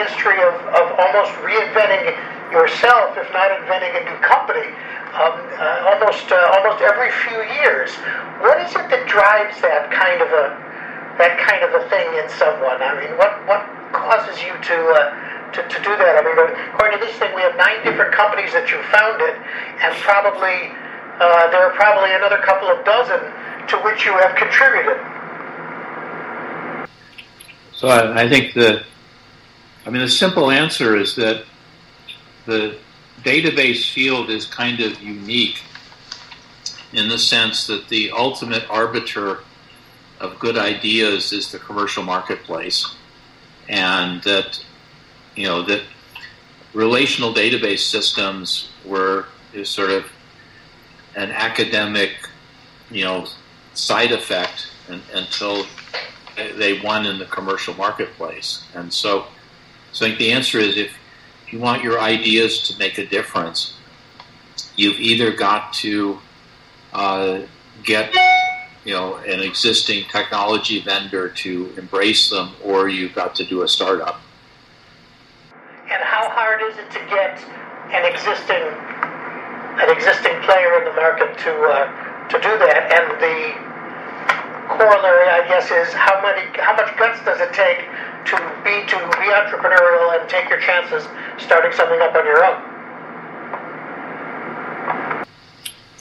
history 0.00 0.40
of, 0.40 0.54
of 0.72 0.86
almost 0.96 1.32
reinventing 1.44 2.16
yourself, 2.52 3.16
if 3.16 3.28
not 3.32 3.52
inventing 3.60 3.92
a 3.94 4.02
new 4.08 4.18
company, 4.24 4.66
um, 5.14 5.36
uh, 5.58 5.92
almost 5.92 6.30
uh, 6.32 6.56
almost 6.56 6.82
every 6.82 7.10
few 7.26 7.40
years. 7.60 7.94
What 8.40 8.58
is 8.64 8.72
it 8.72 8.88
that 8.90 9.06
drives 9.06 9.60
that 9.60 9.90
kind 9.90 10.22
of 10.22 10.30
a 10.32 10.44
that 11.18 11.36
kind 11.44 11.62
of 11.62 11.70
a 11.76 11.82
thing 11.90 12.08
in 12.16 12.26
someone? 12.30 12.80
I 12.82 12.96
mean, 12.98 13.12
what 13.18 13.38
what 13.46 13.66
causes 13.92 14.40
you 14.42 14.54
to 14.54 14.76
uh, 14.96 15.52
to, 15.52 15.60
to 15.62 15.78
do 15.82 15.92
that? 15.98 16.14
I 16.16 16.22
mean, 16.22 16.38
according 16.74 16.98
to 16.98 17.04
this 17.04 17.14
thing, 17.18 17.34
we 17.34 17.42
have 17.42 17.56
nine 17.58 17.82
different 17.84 18.14
companies 18.14 18.52
that 18.52 18.70
you 18.70 18.78
founded, 18.90 19.34
and 19.82 19.92
probably 20.02 20.74
uh, 21.20 21.50
there 21.50 21.62
are 21.68 21.74
probably 21.74 22.14
another 22.14 22.38
couple 22.42 22.70
of 22.70 22.84
dozen 22.84 23.20
to 23.68 23.76
which 23.82 24.06
you 24.06 24.14
have 24.18 24.34
contributed. 24.34 24.98
So 27.74 27.88
I, 27.88 28.24
I 28.24 28.28
think 28.28 28.54
the, 28.54 28.84
I 29.86 29.90
mean, 29.90 30.02
the 30.02 30.08
simple 30.08 30.50
answer 30.50 30.96
is 30.96 31.16
that 31.16 31.44
the 32.46 32.76
database 33.22 33.90
field 33.90 34.30
is 34.30 34.46
kind 34.46 34.80
of 34.80 35.00
unique 35.00 35.62
in 36.92 37.08
the 37.08 37.18
sense 37.18 37.66
that 37.66 37.88
the 37.88 38.10
ultimate 38.10 38.68
arbiter 38.68 39.40
of 40.20 40.38
good 40.38 40.58
ideas 40.58 41.32
is 41.32 41.50
the 41.50 41.58
commercial 41.58 42.02
marketplace, 42.02 42.94
and 43.68 44.22
that 44.22 44.62
you 45.34 45.46
know 45.46 45.62
that 45.62 45.82
relational 46.74 47.32
database 47.32 47.80
systems 47.80 48.70
were 48.84 49.26
sort 49.64 49.90
of 49.90 50.04
an 51.16 51.30
academic, 51.30 52.12
you 52.90 53.04
know, 53.04 53.26
side 53.74 54.12
effect 54.12 54.68
until 55.14 55.64
they 56.56 56.80
won 56.80 57.06
in 57.06 57.18
the 57.18 57.24
commercial 57.26 57.74
marketplace. 57.74 58.64
And 58.74 58.92
so, 58.92 59.26
so 59.92 60.06
I 60.06 60.08
think 60.08 60.18
the 60.18 60.32
answer 60.32 60.58
is 60.58 60.76
if 60.76 60.92
you 61.50 61.58
want 61.58 61.82
your 61.82 62.00
ideas 62.00 62.62
to 62.68 62.78
make 62.78 62.98
a 62.98 63.06
difference, 63.06 63.74
you've 64.76 65.00
either 65.00 65.32
got 65.32 65.72
to 65.74 66.18
uh, 66.92 67.40
get 67.82 68.14
you 68.84 68.92
know 68.92 69.16
an 69.16 69.40
existing 69.40 70.04
technology 70.10 70.80
vendor 70.80 71.28
to 71.28 71.72
embrace 71.76 72.30
them, 72.30 72.54
or 72.64 72.88
you've 72.88 73.14
got 73.14 73.34
to 73.36 73.44
do 73.44 73.62
a 73.62 73.68
startup. 73.68 74.20
And 75.52 76.02
how 76.02 76.30
hard 76.30 76.62
is 76.62 76.78
it 76.78 76.90
to 76.92 77.00
get 77.10 77.42
an 77.90 78.04
existing 78.12 78.62
an 79.82 79.90
existing 79.96 80.40
player 80.42 80.78
in 80.78 80.84
the 80.84 80.92
market 80.92 81.36
to 81.38 81.50
uh, 81.50 82.28
to 82.28 82.36
do 82.38 82.58
that? 82.58 82.92
And 82.94 83.20
the 83.20 83.69
corollary, 84.80 85.28
I 85.28 85.46
guess, 85.46 85.70
is 85.70 85.92
how 85.92 86.22
many, 86.22 86.40
how 86.58 86.74
much 86.74 86.96
guts 86.96 87.22
does 87.26 87.38
it 87.38 87.52
take 87.52 87.84
to 88.24 88.36
be 88.64 88.80
to 88.88 88.96
be 89.20 89.28
entrepreneurial 89.28 90.18
and 90.18 90.26
take 90.28 90.48
your 90.48 90.60
chances 90.60 91.06
starting 91.36 91.72
something 91.72 92.00
up 92.00 92.14
on 92.14 92.24
your 92.24 92.42
own? 92.42 92.62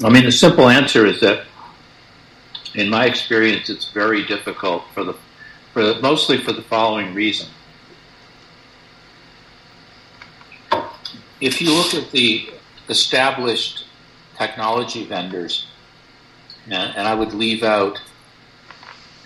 I 0.02 0.09
mean, 0.09 0.23
the 0.23 0.31
simple 0.31 0.69
answer 0.69 1.05
is 1.05 1.19
that, 1.19 1.45
in 2.73 2.89
my 2.89 3.05
experience, 3.05 3.69
it's 3.69 3.91
very 3.91 4.25
difficult 4.25 4.85
for 4.94 5.03
the, 5.03 5.13
for 5.73 5.83
the, 5.83 6.00
mostly 6.00 6.38
for 6.38 6.53
the 6.53 6.61
following 6.61 7.13
reason. 7.13 7.50
If 11.41 11.61
you 11.61 11.73
look 11.73 11.94
at 11.94 12.11
the 12.11 12.50
established 12.88 13.88
technology 14.38 15.05
vendors, 15.05 15.67
and, 16.67 16.95
and 16.95 17.05
I 17.05 17.13
would 17.13 17.33
leave 17.33 17.63
out 17.63 18.00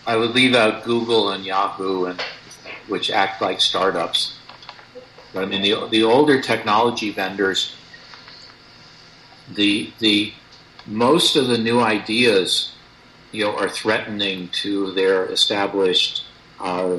I 0.06 0.16
would 0.18 0.32
leave 0.32 0.54
out 0.54 0.84
Google 0.84 1.30
and 1.30 1.46
Yahoo, 1.46 2.06
and 2.06 2.22
which 2.88 3.10
act 3.10 3.42
like 3.42 3.62
startups. 3.62 4.38
But 5.34 5.44
I 5.44 5.46
mean, 5.48 5.62
the 5.62 5.88
the 5.90 6.04
older 6.04 6.42
technology 6.42 7.12
vendors, 7.12 7.76
the 9.52 9.92
the 10.00 10.34
most 10.86 11.36
of 11.36 11.48
the 11.48 11.58
new 11.58 11.80
ideas, 11.80 12.74
you 13.32 13.46
know, 13.46 13.56
are 13.56 13.70
threatening 13.70 14.50
to 14.50 14.92
their 14.92 15.26
established 15.26 16.24
uh, 16.60 16.98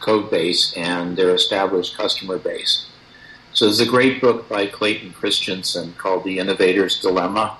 code 0.00 0.30
base 0.30 0.72
and 0.76 1.16
their 1.16 1.34
established 1.34 1.96
customer 1.96 2.38
base. 2.38 2.86
So 3.52 3.66
there's 3.66 3.80
a 3.80 3.86
great 3.86 4.20
book 4.20 4.48
by 4.48 4.66
Clayton 4.66 5.12
Christensen 5.12 5.94
called 5.94 6.24
The 6.24 6.38
Innovator's 6.38 7.00
Dilemma. 7.00 7.56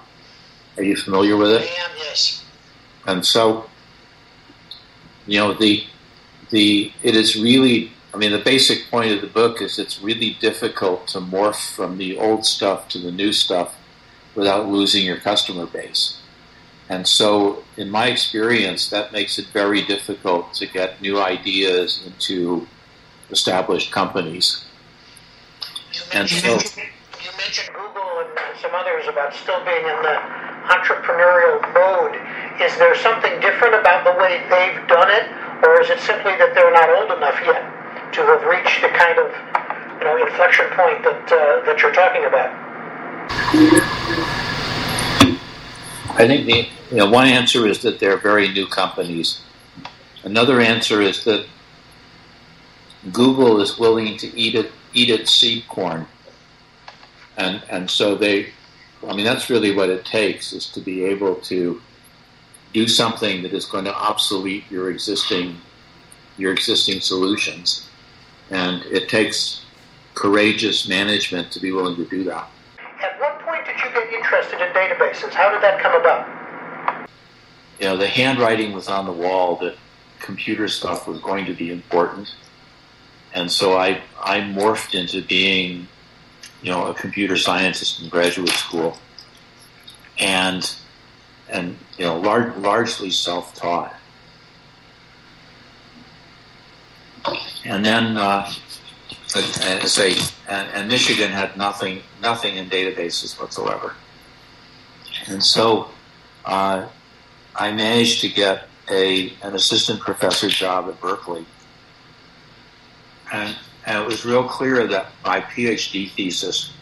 Are 0.76 0.82
you 0.82 0.96
familiar 0.96 1.36
with 1.36 1.52
it? 1.52 1.62
I 1.62 1.84
am, 1.84 1.90
yes. 1.96 2.44
And 3.06 3.24
so 3.24 3.70
you 5.26 5.38
know 5.38 5.54
the 5.54 5.84
the 6.50 6.92
it 7.02 7.16
is 7.16 7.36
really 7.36 7.90
I 8.12 8.16
mean 8.16 8.32
the 8.32 8.38
basic 8.38 8.90
point 8.90 9.12
of 9.12 9.20
the 9.20 9.26
book 9.26 9.60
is 9.60 9.78
it's 9.78 10.00
really 10.00 10.36
difficult 10.40 11.08
to 11.08 11.18
morph 11.18 11.74
from 11.74 11.98
the 11.98 12.18
old 12.18 12.46
stuff 12.46 12.88
to 12.88 12.98
the 12.98 13.10
new 13.10 13.32
stuff 13.32 13.76
without 14.34 14.68
losing 14.68 15.04
your 15.04 15.18
customer 15.18 15.66
base. 15.66 16.20
And 16.88 17.06
so, 17.08 17.64
in 17.76 17.88
my 17.90 18.08
experience, 18.08 18.90
that 18.90 19.12
makes 19.12 19.38
it 19.38 19.46
very 19.46 19.82
difficult 19.82 20.52
to 20.54 20.66
get 20.66 21.00
new 21.00 21.18
ideas 21.20 22.02
into 22.04 22.66
established 23.30 23.90
companies. 23.90 24.64
You 25.92 26.00
and 26.12 26.28
so, 26.28 26.52
you 26.52 27.30
mentioned 27.38 27.74
Google 27.74 28.20
and 28.20 28.38
some 28.60 28.72
others 28.74 29.06
about 29.08 29.34
still 29.34 29.64
being 29.64 29.86
in 29.86 30.02
the 30.02 30.16
entrepreneurial 30.68 31.62
mode. 31.72 32.20
Is 32.60 32.76
there 32.78 32.94
something 32.96 33.40
different 33.40 33.74
about 33.74 34.04
the 34.04 34.12
way 34.20 34.38
they've 34.48 34.86
done 34.86 35.10
it, 35.10 35.26
or 35.64 35.80
is 35.80 35.90
it 35.90 35.98
simply 36.00 36.32
that 36.38 36.54
they're 36.54 36.72
not 36.72 36.88
old 36.88 37.10
enough 37.16 37.40
yet 37.44 37.62
to 38.12 38.20
have 38.22 38.44
reached 38.44 38.80
the 38.80 38.88
kind 38.88 39.18
of 39.18 39.30
you 39.98 40.04
know 40.04 40.16
inflection 40.24 40.66
point 40.70 41.02
that 41.02 41.32
uh, 41.32 41.64
that 41.66 41.80
you're 41.80 41.92
talking 41.92 42.24
about? 42.24 42.50
I 46.16 46.26
think 46.26 46.46
the 46.46 46.68
you 46.90 46.98
know 46.98 47.10
one 47.10 47.26
answer 47.26 47.66
is 47.66 47.82
that 47.82 47.98
they're 47.98 48.18
very 48.18 48.48
new 48.52 48.66
companies. 48.66 49.40
Another 50.22 50.60
answer 50.60 51.02
is 51.02 51.24
that 51.24 51.46
Google 53.12 53.60
is 53.60 53.78
willing 53.78 54.16
to 54.18 54.26
eat 54.38 54.54
it 54.54 54.70
eat 54.92 55.10
its 55.10 55.32
seed 55.32 55.66
corn, 55.68 56.06
and 57.36 57.62
and 57.68 57.90
so 57.90 58.14
they 58.14 58.52
I 59.08 59.14
mean, 59.14 59.24
that's 59.24 59.50
really 59.50 59.74
what 59.74 59.90
it 59.90 60.04
takes 60.04 60.52
is 60.52 60.66
to 60.70 60.80
be 60.80 61.04
able 61.04 61.36
to 61.36 61.80
do 62.74 62.86
something 62.86 63.42
that 63.42 63.54
is 63.54 63.64
going 63.64 63.84
to 63.84 63.94
obsolete 63.94 64.64
your 64.70 64.90
existing 64.90 65.56
your 66.36 66.52
existing 66.52 67.00
solutions, 67.00 67.88
and 68.50 68.82
it 68.86 69.08
takes 69.08 69.64
courageous 70.14 70.88
management 70.88 71.52
to 71.52 71.60
be 71.60 71.70
willing 71.70 71.94
to 71.94 72.04
do 72.06 72.24
that. 72.24 72.48
At 73.00 73.20
what 73.20 73.40
point 73.42 73.64
did 73.64 73.76
you 73.76 73.88
get 73.94 74.12
interested 74.12 74.60
in 74.60 74.72
databases? 74.72 75.30
How 75.30 75.48
did 75.52 75.62
that 75.62 75.80
come 75.80 75.94
about? 76.00 77.08
You 77.78 77.86
know, 77.86 77.96
the 77.96 78.08
handwriting 78.08 78.72
was 78.72 78.88
on 78.88 79.06
the 79.06 79.12
wall 79.12 79.56
that 79.58 79.76
computer 80.18 80.66
stuff 80.66 81.06
was 81.06 81.20
going 81.20 81.46
to 81.46 81.54
be 81.54 81.70
important, 81.70 82.34
and 83.32 83.50
so 83.50 83.78
I 83.78 84.02
I 84.20 84.40
morphed 84.40 84.98
into 84.98 85.22
being 85.22 85.86
you 86.64 86.70
know, 86.70 86.86
a 86.86 86.94
computer 86.94 87.36
scientist 87.36 88.02
in 88.02 88.08
graduate 88.08 88.48
school, 88.48 88.96
and 90.18 90.74
and 91.48 91.76
you 91.98 92.04
know, 92.04 92.18
lar- 92.18 92.54
largely 92.58 93.10
self-taught. 93.10 93.94
And 97.64 97.84
then, 97.84 98.16
uh, 98.16 98.50
and, 99.34 100.68
and, 100.68 100.88
Michigan 100.88 101.30
had 101.30 101.56
nothing, 101.56 102.02
nothing 102.20 102.56
in 102.56 102.68
databases 102.68 103.40
whatsoever. 103.40 103.94
And 105.26 105.42
so, 105.42 105.88
uh, 106.44 106.86
I 107.56 107.72
managed 107.72 108.20
to 108.22 108.28
get 108.28 108.68
a 108.90 109.32
an 109.42 109.54
assistant 109.54 110.00
professor 110.00 110.48
job 110.48 110.88
at 110.88 111.00
Berkeley, 111.00 111.46
and 113.32 113.56
and 113.86 114.02
it 114.02 114.06
was 114.06 114.24
real 114.24 114.46
clear 114.46 114.86
that 114.88 115.06
my 115.24 115.40
PhD 115.40 116.10
thesis 116.10 116.72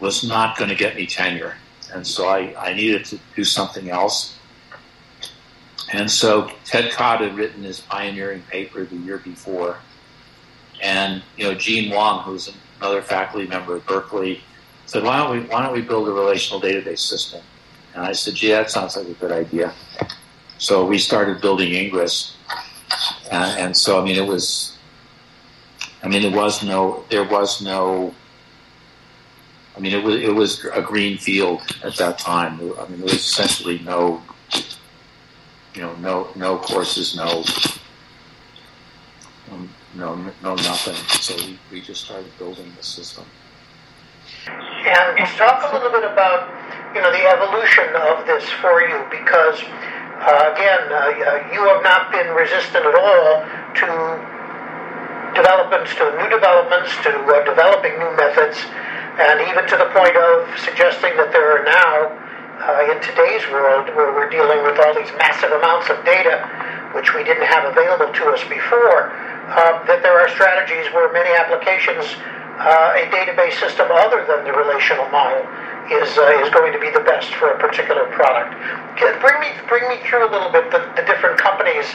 was 0.00 0.22
not 0.22 0.56
going 0.56 0.70
to 0.70 0.76
get 0.76 0.94
me 0.94 1.06
tenure. 1.06 1.56
And 1.92 2.06
so 2.06 2.28
I, 2.28 2.54
I 2.58 2.74
needed 2.74 3.04
to 3.06 3.18
do 3.34 3.44
something 3.44 3.90
else. 3.90 4.36
And 5.92 6.10
so 6.10 6.50
Ted 6.64 6.92
Codd 6.92 7.20
had 7.20 7.36
written 7.36 7.62
his 7.62 7.80
pioneering 7.80 8.42
paper 8.42 8.84
the 8.84 8.96
year 8.96 9.18
before. 9.18 9.78
And, 10.82 11.22
you 11.36 11.44
know, 11.44 11.54
Gene 11.54 11.92
Wong, 11.92 12.22
who's 12.22 12.52
another 12.80 13.02
faculty 13.02 13.46
member 13.46 13.76
at 13.76 13.86
Berkeley, 13.86 14.40
said, 14.86 15.04
why 15.04 15.16
don't 15.18 15.30
we, 15.30 15.48
why 15.48 15.62
don't 15.62 15.72
we 15.72 15.80
build 15.80 16.08
a 16.08 16.12
relational 16.12 16.60
database 16.60 16.98
system? 16.98 17.40
And 17.94 18.04
I 18.04 18.12
said, 18.12 18.34
gee, 18.34 18.50
that 18.50 18.70
sounds 18.70 18.96
like 18.96 19.06
a 19.06 19.14
good 19.14 19.32
idea. 19.32 19.72
So 20.58 20.84
we 20.84 20.98
started 20.98 21.40
building 21.40 21.72
Ingres. 21.72 22.36
Uh, 23.30 23.56
and 23.58 23.76
so, 23.76 24.00
I 24.00 24.04
mean, 24.04 24.16
it 24.16 24.26
was 24.26 24.76
I 26.06 26.08
mean, 26.08 26.22
there 26.22 26.30
was 26.30 26.62
no, 26.62 27.04
there 27.10 27.24
was 27.24 27.60
no. 27.60 28.14
I 29.76 29.80
mean, 29.80 29.92
it 29.92 30.02
was 30.02 30.16
it 30.16 30.34
was 30.34 30.64
a 30.72 30.80
green 30.80 31.18
field 31.18 31.62
at 31.84 31.96
that 31.96 32.18
time. 32.18 32.54
I 32.60 32.88
mean, 32.88 32.98
there 32.98 33.02
was 33.02 33.14
essentially 33.14 33.78
no, 33.80 34.22
you 35.74 35.82
know, 35.82 35.94
no 35.96 36.28
no 36.34 36.58
courses, 36.58 37.14
no 37.14 37.44
um, 39.52 39.68
know, 39.94 40.14
know 40.42 40.54
nothing. 40.54 40.94
So 41.20 41.36
we, 41.36 41.58
we 41.70 41.80
just 41.80 42.04
started 42.04 42.30
building 42.38 42.72
the 42.76 42.82
system. 42.82 43.24
And 44.46 45.18
talk 45.36 45.70
a 45.70 45.74
little 45.74 45.90
bit 45.90 46.04
about, 46.04 46.48
you 46.94 47.00
know, 47.02 47.10
the 47.10 47.26
evolution 47.26 47.88
of 47.94 48.26
this 48.26 48.48
for 48.62 48.80
you, 48.82 49.04
because 49.10 49.60
uh, 50.22 50.52
again, 50.54 50.82
uh, 50.90 50.96
uh, 50.96 51.52
you 51.52 51.60
have 51.68 51.82
not 51.82 52.10
been 52.12 52.28
resistant 52.34 52.84
at 52.86 52.94
all 52.94 53.44
to 53.76 53.86
developments, 55.34 55.94
to 55.94 56.04
new 56.16 56.28
developments, 56.30 56.90
to 57.02 57.10
uh, 57.10 57.44
developing 57.44 57.98
new 57.98 58.16
methods, 58.16 58.64
and 59.16 59.40
even 59.48 59.64
to 59.64 59.76
the 59.80 59.88
point 59.96 60.16
of 60.16 60.44
suggesting 60.60 61.16
that 61.16 61.32
there 61.32 61.56
are 61.56 61.64
now, 61.64 62.12
uh, 62.60 62.92
in 62.92 63.00
today's 63.00 63.40
world, 63.48 63.88
where 63.96 64.12
we're 64.12 64.28
dealing 64.28 64.60
with 64.60 64.76
all 64.76 64.92
these 64.92 65.10
massive 65.16 65.52
amounts 65.52 65.88
of 65.88 65.96
data, 66.04 66.44
which 66.92 67.16
we 67.16 67.24
didn't 67.24 67.48
have 67.48 67.64
available 67.64 68.12
to 68.12 68.24
us 68.28 68.44
before, 68.44 69.12
uh, 69.56 69.80
that 69.88 70.04
there 70.04 70.20
are 70.20 70.28
strategies 70.28 70.92
where 70.92 71.08
many 71.12 71.32
applications, 71.32 72.04
uh, 72.60 72.92
a 72.96 73.08
database 73.08 73.56
system 73.56 73.88
other 73.88 74.24
than 74.28 74.44
the 74.44 74.52
relational 74.52 75.08
model 75.08 75.44
is 75.92 76.18
uh, 76.18 76.42
is 76.42 76.50
going 76.50 76.72
to 76.72 76.80
be 76.80 76.90
the 76.90 77.04
best 77.04 77.32
for 77.34 77.52
a 77.52 77.58
particular 77.58 78.04
product. 78.12 78.56
Bring 78.96 79.40
me 79.40 79.52
bring 79.68 79.88
me 79.88 80.00
through 80.08 80.28
a 80.28 80.30
little 80.32 80.50
bit 80.50 80.70
the, 80.72 80.80
the 80.96 81.04
different 81.06 81.38
companies 81.38 81.86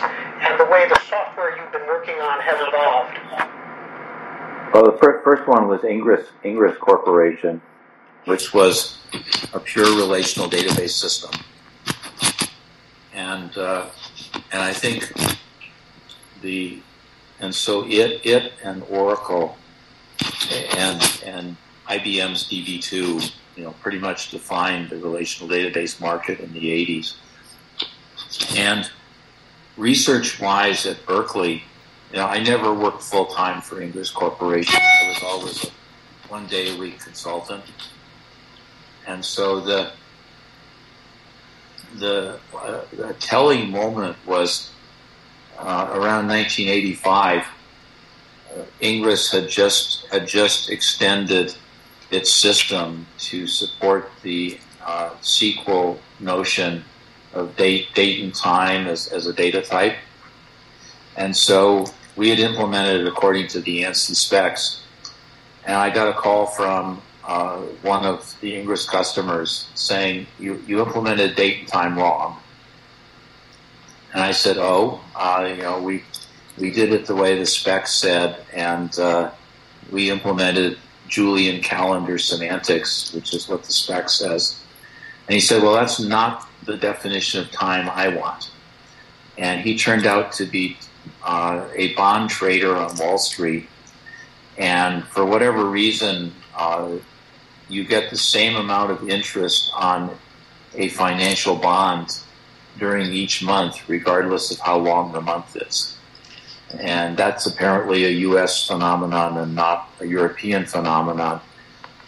and 0.42 0.60
the 0.60 0.66
way 0.66 0.88
the 0.88 1.00
software 1.10 1.58
you've 1.58 1.72
been 1.72 1.86
working 1.88 2.16
on 2.22 2.40
has 2.42 2.58
evolved. 2.62 3.61
Well, 4.74 4.86
the 4.86 4.98
first, 5.00 5.24
first 5.24 5.48
one 5.48 5.68
was 5.68 5.84
Ingres 5.84 6.28
Ingres 6.44 6.78
Corporation, 6.78 7.62
which 8.26 8.54
was 8.54 8.98
a 9.54 9.60
pure 9.60 9.98
relational 9.98 10.50
database 10.50 10.92
system, 10.92 11.32
and 13.14 13.58
uh, 13.58 13.88
and 14.54 14.62
I 14.62 14.72
think 14.72 15.12
the 16.42 16.82
and 17.42 17.54
so 17.54 17.86
it 17.86 18.22
it 18.26 18.54
and 18.64 18.84
Oracle 18.90 19.58
and 20.78 21.22
and 21.26 21.58
IBM's 21.90 22.48
DB2, 22.50 23.34
you 23.58 23.64
know, 23.64 23.72
pretty 23.82 24.00
much 24.00 24.32
defined 24.32 24.90
the 24.90 24.98
relational 24.98 25.50
database 25.50 26.00
market 26.00 26.40
in 26.40 26.54
the 26.54 26.70
80s. 26.70 27.16
And 28.56 28.90
research-wise 29.76 30.86
at 30.86 31.06
Berkeley, 31.06 31.64
you 32.12 32.18
know, 32.18 32.26
I 32.26 32.44
never 32.44 32.74
worked 32.74 33.04
full 33.04 33.28
time 33.28 33.62
for 33.62 33.82
Ingres 33.82 34.12
Corporation. 34.12 34.80
I 34.82 35.08
was 35.08 35.24
always 35.24 35.64
a 35.64 35.68
one 36.28 36.48
day 36.48 36.76
a 36.76 36.78
week 36.78 37.00
consultant, 37.00 37.64
and 39.08 39.24
so 39.24 39.60
the 39.62 39.92
the, 41.96 42.40
uh, 42.56 42.82
the 42.94 43.14
telling 43.20 43.70
moment 43.70 44.16
was 44.26 44.72
uh, 45.58 45.90
around 45.92 46.28
1985, 46.28 47.44
uh, 47.44 48.64
Ingres 48.80 49.32
had 49.32 49.50
just 49.50 50.06
had 50.08 50.28
just 50.28 50.70
extended 50.70 51.56
its 52.10 52.32
system 52.32 53.06
to 53.18 53.48
support 53.48 54.10
the 54.22 54.60
uh, 54.86 55.10
SQL 55.22 55.98
notion 56.20 56.84
of 57.34 57.56
date, 57.56 57.88
date 57.94 58.22
and 58.22 58.36
time 58.36 58.88
as, 58.88 59.08
as 59.08 59.28
a 59.28 59.34
data 59.34 59.62
type. 59.62 59.96
And 61.16 61.36
so 61.36 61.86
we 62.16 62.30
had 62.30 62.40
implemented 62.40 63.02
it 63.02 63.08
according 63.08 63.48
to 63.50 63.62
the 63.62 63.84
ANSI 63.84 64.16
specs. 64.16 64.84
And 65.66 65.76
I 65.76 65.90
got 65.90 66.08
a 66.08 66.14
call 66.14 66.48
from 66.48 67.02
uh, 67.24 67.58
one 67.82 68.06
of 68.06 68.36
the 68.42 68.56
Ingres 68.56 68.88
customers 68.88 69.70
saying, 69.76 70.28
you, 70.40 70.62
you 70.68 70.82
implemented 70.82 71.36
date 71.36 71.60
and 71.60 71.68
time 71.68 71.98
wrong. 71.98 72.38
And 74.14 74.22
I 74.22 74.32
said, 74.32 74.58
"Oh, 74.58 75.02
uh, 75.16 75.48
you 75.56 75.62
know, 75.62 75.82
we 75.82 76.04
we 76.58 76.70
did 76.70 76.92
it 76.92 77.06
the 77.06 77.16
way 77.16 77.38
the 77.38 77.46
specs 77.46 77.94
said, 77.94 78.44
and 78.54 78.98
uh, 79.00 79.32
we 79.90 80.10
implemented 80.10 80.78
Julian 81.08 81.62
calendar 81.62 82.18
semantics, 82.18 83.14
which 83.14 83.34
is 83.34 83.48
what 83.48 83.64
the 83.64 83.72
spec 83.72 84.10
says." 84.10 84.60
And 85.28 85.34
he 85.34 85.40
said, 85.40 85.64
"Well, 85.64 85.74
that's 85.74 86.00
not 86.00 86.48
the 86.66 86.76
definition 86.76 87.42
of 87.42 87.52
time 87.52 87.90
I 87.90 88.10
want." 88.10 88.52
And 89.38 89.62
he 89.62 89.78
turned 89.78 90.06
out 90.06 90.34
to 90.34 90.46
be 90.46 90.78
uh, 91.24 91.68
a 91.76 91.94
bond 91.96 92.30
trader 92.30 92.76
on 92.76 92.96
Wall 92.98 93.18
Street, 93.18 93.68
and 94.58 95.04
for 95.06 95.26
whatever 95.26 95.66
reason, 95.66 96.34
uh, 96.56 96.92
you 97.70 97.86
get 97.86 98.10
the 98.10 98.18
same 98.18 98.56
amount 98.56 98.92
of 98.92 99.10
interest 99.10 99.72
on 99.76 100.16
a 100.76 100.90
financial 100.90 101.56
bond 101.56 102.20
during 102.80 103.12
each 103.12 103.44
month, 103.44 103.88
regardless 103.90 104.52
of 104.52 104.60
how 104.60 104.78
long 104.78 105.12
the 105.12 105.22
month 105.22 105.56
is. 105.56 105.98
And 106.80 107.18
that's 107.18 107.46
apparently 107.46 108.06
a 108.06 108.10
U.S. 108.30 108.66
phenomenon 108.66 109.38
and 109.38 109.56
not 109.56 109.90
a 110.00 110.06
European 110.06 110.66
phenomenon. 110.66 111.42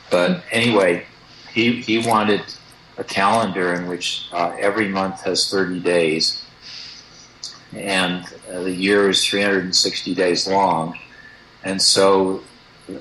But 0.10 0.44
anyway, 0.52 1.06
he, 1.54 1.82
he 1.82 1.98
wanted 1.98 2.42
a 2.98 3.04
calendar 3.04 3.74
in 3.74 3.88
which 3.88 4.28
uh, 4.32 4.56
every 4.58 4.88
month 4.88 5.22
has 5.22 5.50
30 5.50 5.80
days 5.80 6.44
and 7.76 8.26
uh, 8.52 8.62
the 8.62 8.72
year 8.72 9.10
is 9.10 9.26
360 9.26 10.16
days 10.16 10.48
long. 10.48 10.98
And 11.64 11.82
so 11.82 12.44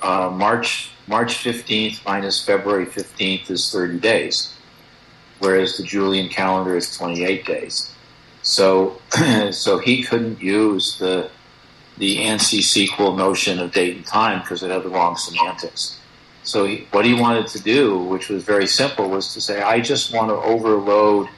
uh, 0.01 0.31
March 0.31 0.91
March 1.07 1.35
15th 1.35 2.05
minus 2.05 2.45
February 2.45 2.87
15th 2.87 3.51
is 3.51 3.73
30 3.73 3.99
days 3.99 4.53
whereas 5.43 5.77
the 5.77 5.83
Julian 5.83 6.29
calendar 6.29 6.77
is 6.77 6.97
28 6.97 7.45
days. 7.45 7.93
So, 8.43 9.01
so 9.51 9.79
he 9.79 10.03
couldn't 10.03 10.41
use 10.41 10.99
the 10.99 11.31
the 11.99 12.19
ANSI 12.19 12.61
SQL 12.61 13.17
notion 13.19 13.59
of 13.59 13.71
date 13.71 13.97
and 13.97 14.07
time 14.07 14.41
because 14.41 14.63
it 14.63 14.71
had 14.71 14.83
the 14.83 14.89
wrong 14.89 15.15
semantics. 15.15 16.01
So 16.43 16.65
he, 16.65 16.89
what 16.91 17.05
he 17.05 17.13
wanted 17.13 17.49
to 17.49 17.61
do, 17.61 17.99
which 17.99 18.31
was 18.31 18.43
very 18.45 18.67
simple, 18.67 19.11
was 19.11 19.35
to 19.35 19.43
say, 19.43 19.61
I 19.61 19.81
just 19.81 20.13
want 20.13 20.31
to 20.31 20.35
overload 20.35 21.29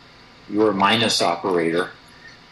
your 0.49 0.73
minus 0.73 1.21
operator 1.21 1.91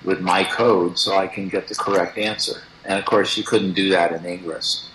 with 0.05 0.21
my 0.21 0.45
code 0.45 0.99
so 0.99 1.17
I 1.17 1.27
can 1.27 1.49
get 1.49 1.69
the 1.69 1.75
correct 1.75 2.19
answer. 2.19 2.63
And 2.85 2.99
of 2.99 3.05
course, 3.05 3.37
you 3.37 3.45
couldn't 3.45 3.75
do 3.75 3.91
that 3.91 4.13
in 4.13 4.25
Ingres. 4.25 4.89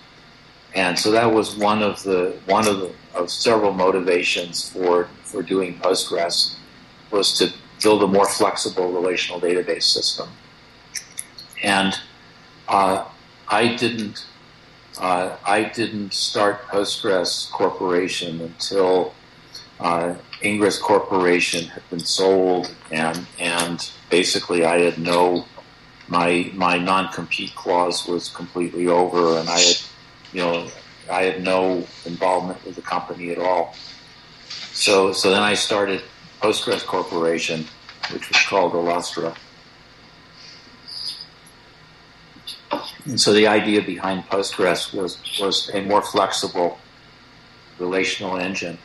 And 0.74 0.98
so 0.98 1.10
that 1.12 1.32
was 1.32 1.56
one 1.56 1.82
of 1.82 2.02
the 2.02 2.36
one 2.44 2.68
of 2.68 2.80
the 2.80 2.92
of 3.14 3.30
several 3.30 3.72
motivations 3.72 4.68
for 4.68 5.08
for 5.24 5.42
doing 5.42 5.78
Postgres 5.78 6.56
was 7.10 7.36
to 7.38 7.52
build 7.82 8.02
a 8.02 8.06
more 8.06 8.26
flexible 8.26 8.92
relational 8.92 9.40
database 9.40 9.84
system. 9.84 10.28
And 11.62 11.98
uh, 12.68 13.06
I 13.48 13.74
didn't 13.76 14.26
uh, 15.00 15.36
I 15.46 15.64
didn't 15.64 16.12
start 16.12 16.66
Postgres 16.68 17.50
Corporation 17.50 18.40
until 18.40 19.14
uh, 19.80 20.14
Ingres 20.42 20.78
Corporation 20.78 21.66
had 21.68 21.88
been 21.88 22.00
sold, 22.00 22.74
and 22.90 23.26
and 23.38 23.90
basically 24.10 24.64
I 24.64 24.80
had 24.80 24.98
no 24.98 25.44
my 26.08 26.50
my 26.54 26.78
non 26.78 27.12
compete 27.12 27.54
clause 27.54 28.06
was 28.06 28.28
completely 28.28 28.86
over, 28.86 29.38
and 29.38 29.48
I 29.48 29.58
had 29.58 29.76
you 30.32 30.40
know 30.40 30.68
I 31.10 31.22
had 31.22 31.42
no 31.42 31.86
involvement 32.04 32.64
with 32.64 32.76
the 32.76 32.82
company 32.82 33.30
at 33.30 33.38
all. 33.38 33.74
So, 34.72 35.12
so 35.12 35.30
then 35.30 35.42
I 35.42 35.54
started 35.54 36.02
Postgres 36.40 36.84
Corporation, 36.84 37.66
which 38.12 38.28
was 38.28 38.40
called 38.46 38.72
Illustra. 38.74 39.36
And 43.06 43.20
so 43.20 43.32
the 43.32 43.46
idea 43.46 43.82
behind 43.82 44.24
Postgres 44.24 44.94
was, 44.94 45.18
was 45.40 45.70
a 45.72 45.80
more 45.82 46.02
flexible 46.02 46.78
relational 47.78 48.36
engine. 48.36 48.78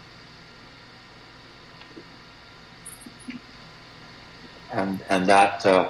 And, 4.74 5.00
and 5.10 5.28
that 5.28 5.66
uh, 5.66 5.90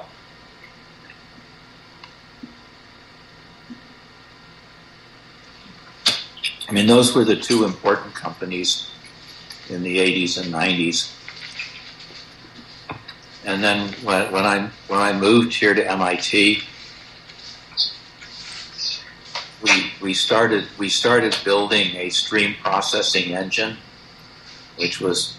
I 6.67 6.71
mean, 6.71 6.87
those 6.87 7.13
were 7.13 7.23
the 7.23 7.35
two 7.35 7.65
important 7.65 8.15
companies 8.15 8.89
in 9.69 9.83
the 9.83 9.97
80s 9.99 10.41
and 10.41 10.53
90s. 10.53 11.13
And 13.45 13.63
then 13.63 13.93
when, 14.03 14.31
when 14.31 14.45
I 14.45 14.69
when 14.87 14.99
I 14.99 15.13
moved 15.13 15.53
here 15.53 15.73
to 15.73 15.91
MIT, 15.91 16.63
we 19.61 19.91
we 20.01 20.13
started 20.13 20.65
we 20.77 20.89
started 20.89 21.37
building 21.43 21.95
a 21.97 22.09
stream 22.09 22.55
processing 22.63 23.35
engine, 23.35 23.77
which 24.77 24.99
was 24.99 25.37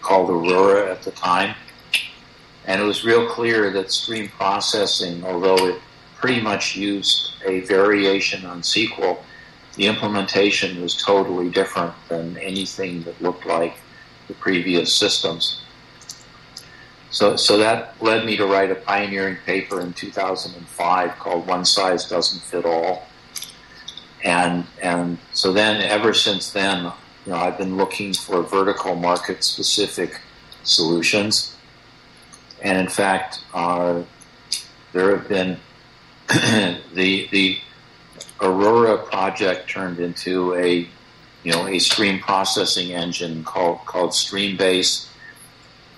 called 0.00 0.30
Aurora 0.30 0.90
at 0.90 1.02
the 1.02 1.10
time, 1.10 1.54
and 2.66 2.80
it 2.80 2.84
was 2.84 3.04
real 3.04 3.28
clear 3.28 3.70
that 3.70 3.90
stream 3.90 4.28
processing, 4.28 5.24
although 5.24 5.66
it 5.66 5.80
pretty 6.16 6.40
much 6.40 6.76
used 6.76 7.32
a 7.44 7.60
variation 7.60 8.44
on 8.44 8.62
SQL, 8.62 9.18
the 9.74 9.86
implementation 9.86 10.80
was 10.80 10.96
totally 10.96 11.48
different 11.50 11.94
than 12.08 12.36
anything 12.38 13.02
that 13.02 13.20
looked 13.20 13.46
like 13.46 13.74
the 14.28 14.34
previous 14.34 14.94
systems. 14.94 15.62
So, 17.10 17.36
so 17.36 17.58
that 17.58 18.00
led 18.00 18.24
me 18.24 18.36
to 18.36 18.46
write 18.46 18.70
a 18.70 18.74
pioneering 18.74 19.36
paper 19.44 19.80
in 19.80 19.92
2005 19.92 21.18
called 21.18 21.46
One 21.46 21.64
Size 21.64 22.08
Doesn't 22.08 22.40
Fit 22.42 22.64
All, 22.64 23.06
and 24.24 24.66
and 24.80 25.18
so 25.32 25.52
then 25.52 25.82
ever 25.82 26.14
since 26.14 26.52
then, 26.52 26.84
you 27.26 27.32
know, 27.32 27.36
I've 27.36 27.58
been 27.58 27.76
looking 27.76 28.14
for 28.14 28.42
vertical 28.42 28.94
market 28.94 29.44
specific 29.44 30.20
solutions, 30.62 31.51
and 32.62 32.78
in 32.78 32.88
fact, 32.88 33.40
there 33.52 35.16
have 35.16 35.28
been 35.28 35.58
the 36.94 37.28
the 37.30 37.58
Aurora 38.40 38.98
project 38.98 39.68
turned 39.68 39.98
into 39.98 40.54
a 40.54 40.88
you 41.42 41.52
know 41.52 41.66
a 41.66 41.78
stream 41.78 42.20
processing 42.20 42.92
engine 42.92 43.44
called 43.44 43.80
called 43.84 44.10
Streambase, 44.10 45.08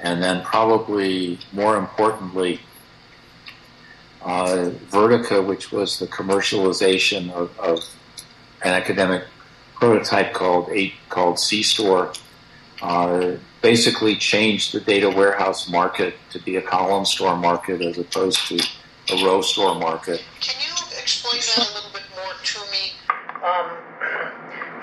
and 0.01 0.23
then 0.23 0.43
probably 0.43 1.39
more 1.53 1.77
importantly, 1.77 2.61
uh, 4.23 4.71
Vertica, 4.91 5.45
which 5.45 5.71
was 5.71 5.99
the 5.99 6.07
commercialization 6.07 7.31
of, 7.31 7.59
of 7.59 7.81
an 8.63 8.73
academic 8.73 9.25
prototype 9.75 10.33
called 10.33 10.71
called 11.09 11.37
CStore, 11.37 12.19
uh, 12.81 13.33
basically 13.65 14.15
changed 14.15 14.75
the 14.75 14.81
data 14.81 15.09
warehouse 15.09 15.71
market 15.71 16.13
to 16.29 16.39
be 16.41 16.57
a 16.57 16.61
column 16.61 17.07
store 17.07 17.35
market 17.35 17.81
as 17.81 17.97
opposed 17.97 18.37
to 18.47 18.61
a 19.09 19.25
row 19.25 19.41
store 19.41 19.75
market. 19.81 20.21
Can 20.39 20.61
you 20.61 20.69
explain 21.01 21.41
that 21.41 21.65
a 21.65 21.73
little 21.73 21.89
bit 21.97 22.05
more 22.13 22.37
to 22.37 22.61
me? 22.69 22.93
Um, 23.41 23.73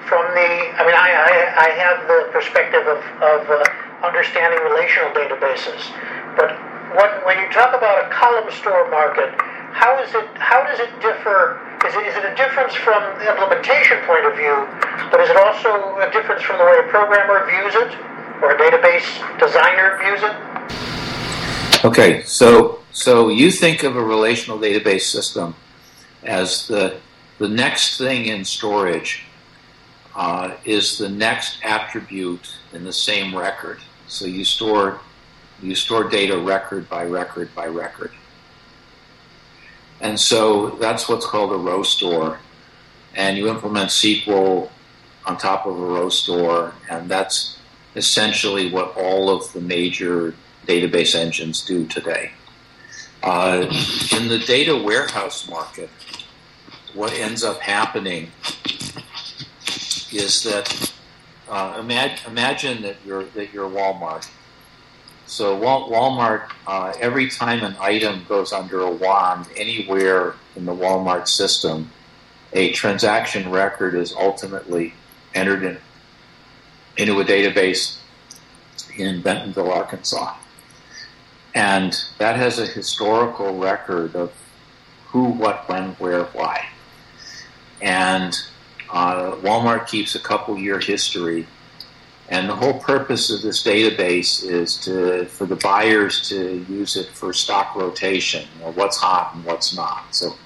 from 0.10 0.26
the, 0.34 0.50
I 0.74 0.82
mean, 0.82 0.98
I, 0.98 1.10
I, 1.14 1.34
I 1.62 1.70
have 1.78 2.10
the 2.10 2.34
perspective 2.34 2.82
of, 2.90 2.98
of 3.22 3.42
uh, 3.54 3.62
understanding 4.02 4.58
relational 4.66 5.14
databases, 5.14 5.86
but 6.34 6.58
when, 6.98 7.10
when 7.22 7.38
you 7.38 7.54
talk 7.54 7.78
about 7.78 8.02
a 8.02 8.10
column 8.10 8.50
store 8.50 8.90
market, 8.90 9.30
how 9.78 10.02
is 10.02 10.10
it? 10.10 10.26
How 10.42 10.66
does 10.66 10.82
it 10.82 10.90
differ? 11.00 11.62
Is 11.86 11.94
it, 11.94 12.04
is 12.10 12.18
it 12.18 12.26
a 12.26 12.36
difference 12.36 12.74
from 12.74 13.00
the 13.22 13.30
implementation 13.30 14.02
point 14.10 14.26
of 14.26 14.34
view, 14.36 14.68
but 15.14 15.22
is 15.22 15.30
it 15.30 15.38
also 15.38 16.02
a 16.02 16.10
difference 16.12 16.42
from 16.42 16.58
the 16.58 16.66
way 16.66 16.82
a 16.82 16.88
programmer 16.90 17.46
views 17.46 17.78
it 17.78 18.11
or 18.42 18.52
a 18.52 18.58
database 18.58 19.40
designer 19.40 19.98
views 20.00 20.22
it? 20.24 21.86
Okay, 21.86 22.24
so 22.24 22.80
so 22.92 23.30
you 23.30 23.52
think 23.52 23.84
of 23.84 23.96
a 23.96 24.04
relational 24.04 24.60
database 24.60 25.04
system 25.04 25.56
as 26.24 26.68
the 26.68 26.98
the 27.38 27.48
next 27.48 27.98
thing 27.98 28.26
in 28.26 28.46
storage 28.46 29.24
uh, 30.16 30.56
is 30.66 30.98
the 30.98 31.10
next 31.10 31.60
attribute 31.64 32.56
in 32.74 32.84
the 32.84 32.94
same 32.94 33.36
record. 33.36 33.80
So 34.08 34.26
you 34.26 34.46
store 34.46 35.00
you 35.62 35.76
store 35.76 36.10
data 36.10 36.38
record 36.38 36.90
by 36.90 37.06
record 37.06 37.54
by 37.56 37.68
record. 37.68 38.12
And 40.02 40.20
so 40.20 40.72
that's 40.72 41.08
what's 41.08 41.26
called 41.26 41.52
a 41.52 41.58
row 41.58 41.84
store. 41.84 42.40
And 43.16 43.38
you 43.38 43.50
implement 43.50 43.90
SQL 43.90 44.70
on 45.26 45.38
top 45.38 45.68
of 45.68 45.80
a 45.80 45.86
row 45.86 46.10
store, 46.10 46.74
and 46.90 47.10
that's 47.10 47.58
essentially 47.96 48.72
what 48.72 48.96
all 48.98 49.30
of 49.30 49.52
the 49.54 49.62
major 49.62 50.34
database 50.66 51.16
engines 51.16 51.66
do 51.66 51.86
today. 51.86 52.32
Uh, 53.24 53.66
in 54.18 54.28
the 54.28 54.40
data 54.40 54.76
warehouse 54.76 55.48
market, 55.50 55.90
what 56.94 57.14
ends 57.14 57.44
up 57.44 57.60
happening 57.60 58.32
is 60.12 60.44
that 60.44 60.94
uh, 61.50 61.82
imag- 61.82 62.26
imagine 62.28 62.82
that 62.82 62.96
you're 63.06 63.26
that 63.26 63.54
you're 63.54 63.70
Walmart 63.70 64.28
so 65.32 65.58
Walmart, 65.58 66.52
uh, 66.68 66.94
every 67.00 67.30
time 67.30 67.64
an 67.64 67.78
item 67.80 68.26
goes 68.28 68.52
under 68.52 68.82
a 68.82 68.92
wand 68.92 69.46
anywhere 69.56 70.36
in 70.58 70.66
the 70.66 70.74
Walmart 70.74 71.30
system, 71.30 71.90
a 72.52 72.74
transaction 72.74 73.50
record 73.50 73.96
is 73.96 74.14
ultimately 74.14 74.94
entered 75.34 75.64
in, 75.64 75.78
into 76.98 77.20
a 77.20 77.26
database 77.26 77.98
in 78.98 79.22
Bentonville, 79.22 79.72
Arkansas. 79.72 80.36
And 81.54 81.98
that 82.18 82.36
has 82.38 82.60
a 82.60 82.66
historical 82.66 83.58
record 83.58 84.16
of 84.16 84.32
who, 85.08 85.26
what, 85.26 85.68
when, 85.68 85.92
where, 85.94 86.24
why. 86.26 86.66
And 87.82 88.38
uh, 88.90 89.36
Walmart 89.38 89.88
keeps 89.88 90.16
a 90.16 90.20
couple 90.20 90.58
year 90.58 90.80
history 90.80 91.48
and 92.32 92.48
the 92.48 92.56
whole 92.56 92.80
purpose 92.80 93.30
of 93.30 93.42
this 93.42 93.62
database 93.62 94.42
is 94.42 94.78
to 94.86 95.26
for 95.26 95.46
the 95.46 95.58
buyers 95.58 96.30
to 96.30 96.66
use 96.70 96.96
it 96.96 97.08
for 97.08 97.34
stock 97.34 97.76
rotation, 97.76 98.48
you 98.56 98.64
know, 98.64 98.72
what's 98.72 98.96
hot 98.96 99.36
and 99.36 99.44
what's 99.44 99.76
not. 99.76 100.16
So 100.16 100.38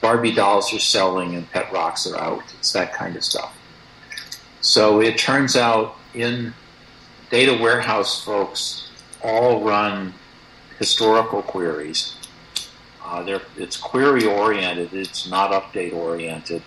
Barbie 0.00 0.34
dolls 0.34 0.74
are 0.74 0.80
selling 0.80 1.36
and 1.36 1.48
pet 1.48 1.72
rocks 1.72 2.04
are 2.08 2.18
out. 2.18 2.42
It's 2.58 2.72
that 2.72 2.92
kind 2.92 3.14
of 3.14 3.22
stuff. 3.22 3.56
So 4.60 5.00
it 5.00 5.18
turns 5.18 5.56
out 5.56 5.96
in 6.14 6.52
data 7.30 7.56
warehouse 7.60 8.22
folks 8.24 8.90
all 9.22 9.62
run 9.62 10.14
historical 10.78 11.42
queries. 11.42 12.14
Uh, 13.04 13.38
it's 13.56 13.76
query 13.76 14.26
oriented. 14.26 14.92
It's 14.92 15.28
not 15.28 15.50
update 15.52 15.92
oriented. 15.92 16.62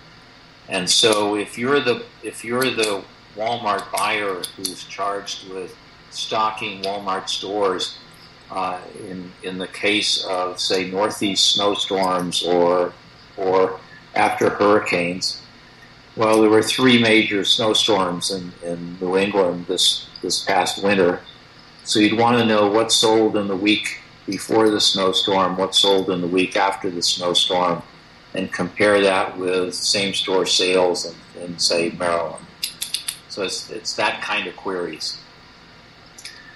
And 0.70 0.90
so 0.90 1.36
if 1.36 1.58
you're 1.58 1.80
the 1.80 2.06
if 2.24 2.44
you're 2.44 2.70
the 2.70 3.04
Walmart 3.36 3.92
buyer 3.92 4.42
who's 4.56 4.84
charged 4.86 5.50
with 5.50 5.76
stocking 6.10 6.82
Walmart 6.84 7.28
stores 7.28 7.98
uh, 8.52 8.80
in 9.08 9.32
in 9.44 9.58
the 9.58 9.68
case 9.68 10.24
of 10.26 10.60
say 10.60 10.90
northeast 10.90 11.56
snowstorms 11.56 12.44
or 12.44 12.94
or 13.38 13.80
after 14.16 14.50
hurricanes. 14.50 15.43
Well, 16.16 16.42
there 16.42 16.50
were 16.50 16.62
three 16.62 17.02
major 17.02 17.44
snowstorms 17.44 18.30
in, 18.30 18.52
in 18.64 18.98
New 19.00 19.18
England 19.18 19.66
this 19.68 20.08
this 20.22 20.44
past 20.44 20.84
winter, 20.84 21.20
so 21.84 22.00
you'd 22.00 22.20
want 22.20 22.38
to 22.38 22.46
know 22.46 22.68
what 22.68 22.92
sold 22.92 23.36
in 23.36 23.48
the 23.48 23.56
week 23.56 24.00
before 24.26 24.70
the 24.70 24.80
snowstorm, 24.80 25.58
what 25.58 25.76
sold 25.76 26.10
in 26.10 26.22
the 26.22 26.28
week 26.28 26.56
after 26.56 26.90
the 26.90 27.02
snowstorm, 27.02 27.82
and 28.34 28.54
compare 28.54 29.02
that 29.02 29.38
with 29.38 29.74
same 29.74 30.14
store 30.14 30.46
sales 30.46 31.06
in, 31.36 31.42
in 31.42 31.60
say 31.60 31.90
Maryland. 31.98 32.46
So 33.28 33.42
it's, 33.42 33.70
it's 33.72 33.96
that 33.96 34.22
kind 34.22 34.48
of 34.48 34.56
queries. 34.56 35.18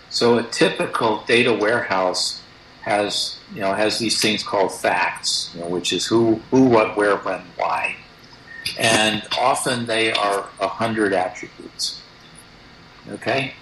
So 0.10 0.38
a 0.38 0.44
typical 0.44 1.24
data 1.26 1.52
warehouse 1.52 2.42
has 2.82 3.40
you 3.54 3.62
know 3.62 3.74
has 3.74 4.00
these 4.00 4.22
things 4.22 4.44
called 4.44 4.72
facts, 4.74 5.52
you 5.54 5.62
know, 5.62 5.68
which 5.68 5.92
is 5.92 6.06
who, 6.06 6.36
who, 6.52 6.66
what, 6.66 6.96
where, 6.96 7.18
when, 7.18 7.42
why, 7.58 7.96
and 8.78 9.24
often 9.38 9.86
they 9.86 10.12
are 10.12 10.48
a 10.60 10.68
hundred 10.68 11.14
attributes. 11.14 12.02
Okay, 13.10 13.54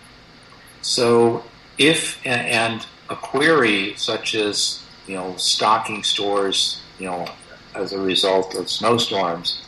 so 0.81 1.43
if 1.77 2.25
and 2.25 2.85
a 3.09 3.15
query 3.15 3.93
such 3.95 4.35
as 4.35 4.83
you 5.07 5.15
know 5.15 5.35
stocking 5.37 6.03
stores, 6.03 6.81
you 6.99 7.05
know, 7.05 7.27
as 7.73 7.93
a 7.93 7.99
result 7.99 8.55
of 8.55 8.69
snowstorms, 8.69 9.61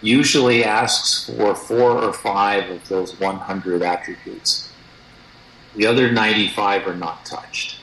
usually 0.00 0.64
asks 0.64 1.28
for 1.28 1.54
four 1.54 1.92
or 1.92 2.12
five 2.12 2.70
of 2.70 2.88
those 2.88 3.18
100 3.18 3.82
attributes. 3.82 4.70
The 5.74 5.86
other 5.86 6.10
95 6.10 6.86
are 6.86 6.94
not 6.94 7.24
touched. 7.24 7.78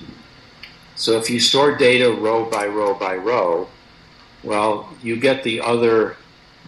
So 0.95 1.17
if 1.17 1.29
you 1.29 1.39
store 1.39 1.75
data 1.75 2.11
row 2.11 2.45
by 2.45 2.65
row 2.65 2.93
by 2.93 3.15
row, 3.15 3.67
well, 4.43 4.89
you 5.01 5.15
get 5.15 5.43
the 5.43 5.61
other 5.61 6.17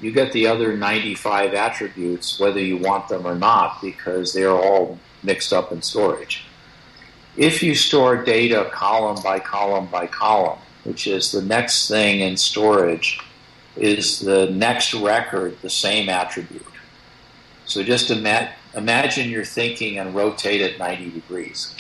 you 0.02 0.12
get 0.12 0.32
the 0.34 0.48
other 0.48 0.76
95 0.76 1.54
attributes 1.54 2.40
whether 2.40 2.60
you 2.60 2.78
want 2.78 3.08
them 3.08 3.26
or 3.26 3.36
not 3.36 3.82
because 3.82 4.34
they're 4.34 4.52
all 4.52 5.00
mixed 5.24 5.54
up 5.54 5.72
in 5.72 5.82
storage. 5.82 6.46
If 7.38 7.64
you 7.64 7.76
store 7.76 8.24
data 8.24 8.70
column 8.72 9.22
by 9.24 9.40
column 9.40 9.88
by 9.88 10.08
column, 10.08 10.60
which 10.84 11.08
is 11.08 11.32
the 11.32 11.42
next 11.42 11.88
thing 11.88 12.22
in 12.22 12.38
storage 12.38 13.20
is 13.76 14.20
the 14.20 14.50
next 14.52 14.94
record 14.94 15.58
the 15.62 15.70
same 15.70 16.08
attribute. 16.08 16.66
So 17.66 17.84
just 17.84 18.12
ima- 18.12 18.54
imagine 18.76 19.30
you're 19.30 19.44
thinking 19.44 19.98
and 19.98 20.16
rotate 20.16 20.62
it 20.62 20.80
90 20.80 21.12
degrees. 21.12 21.76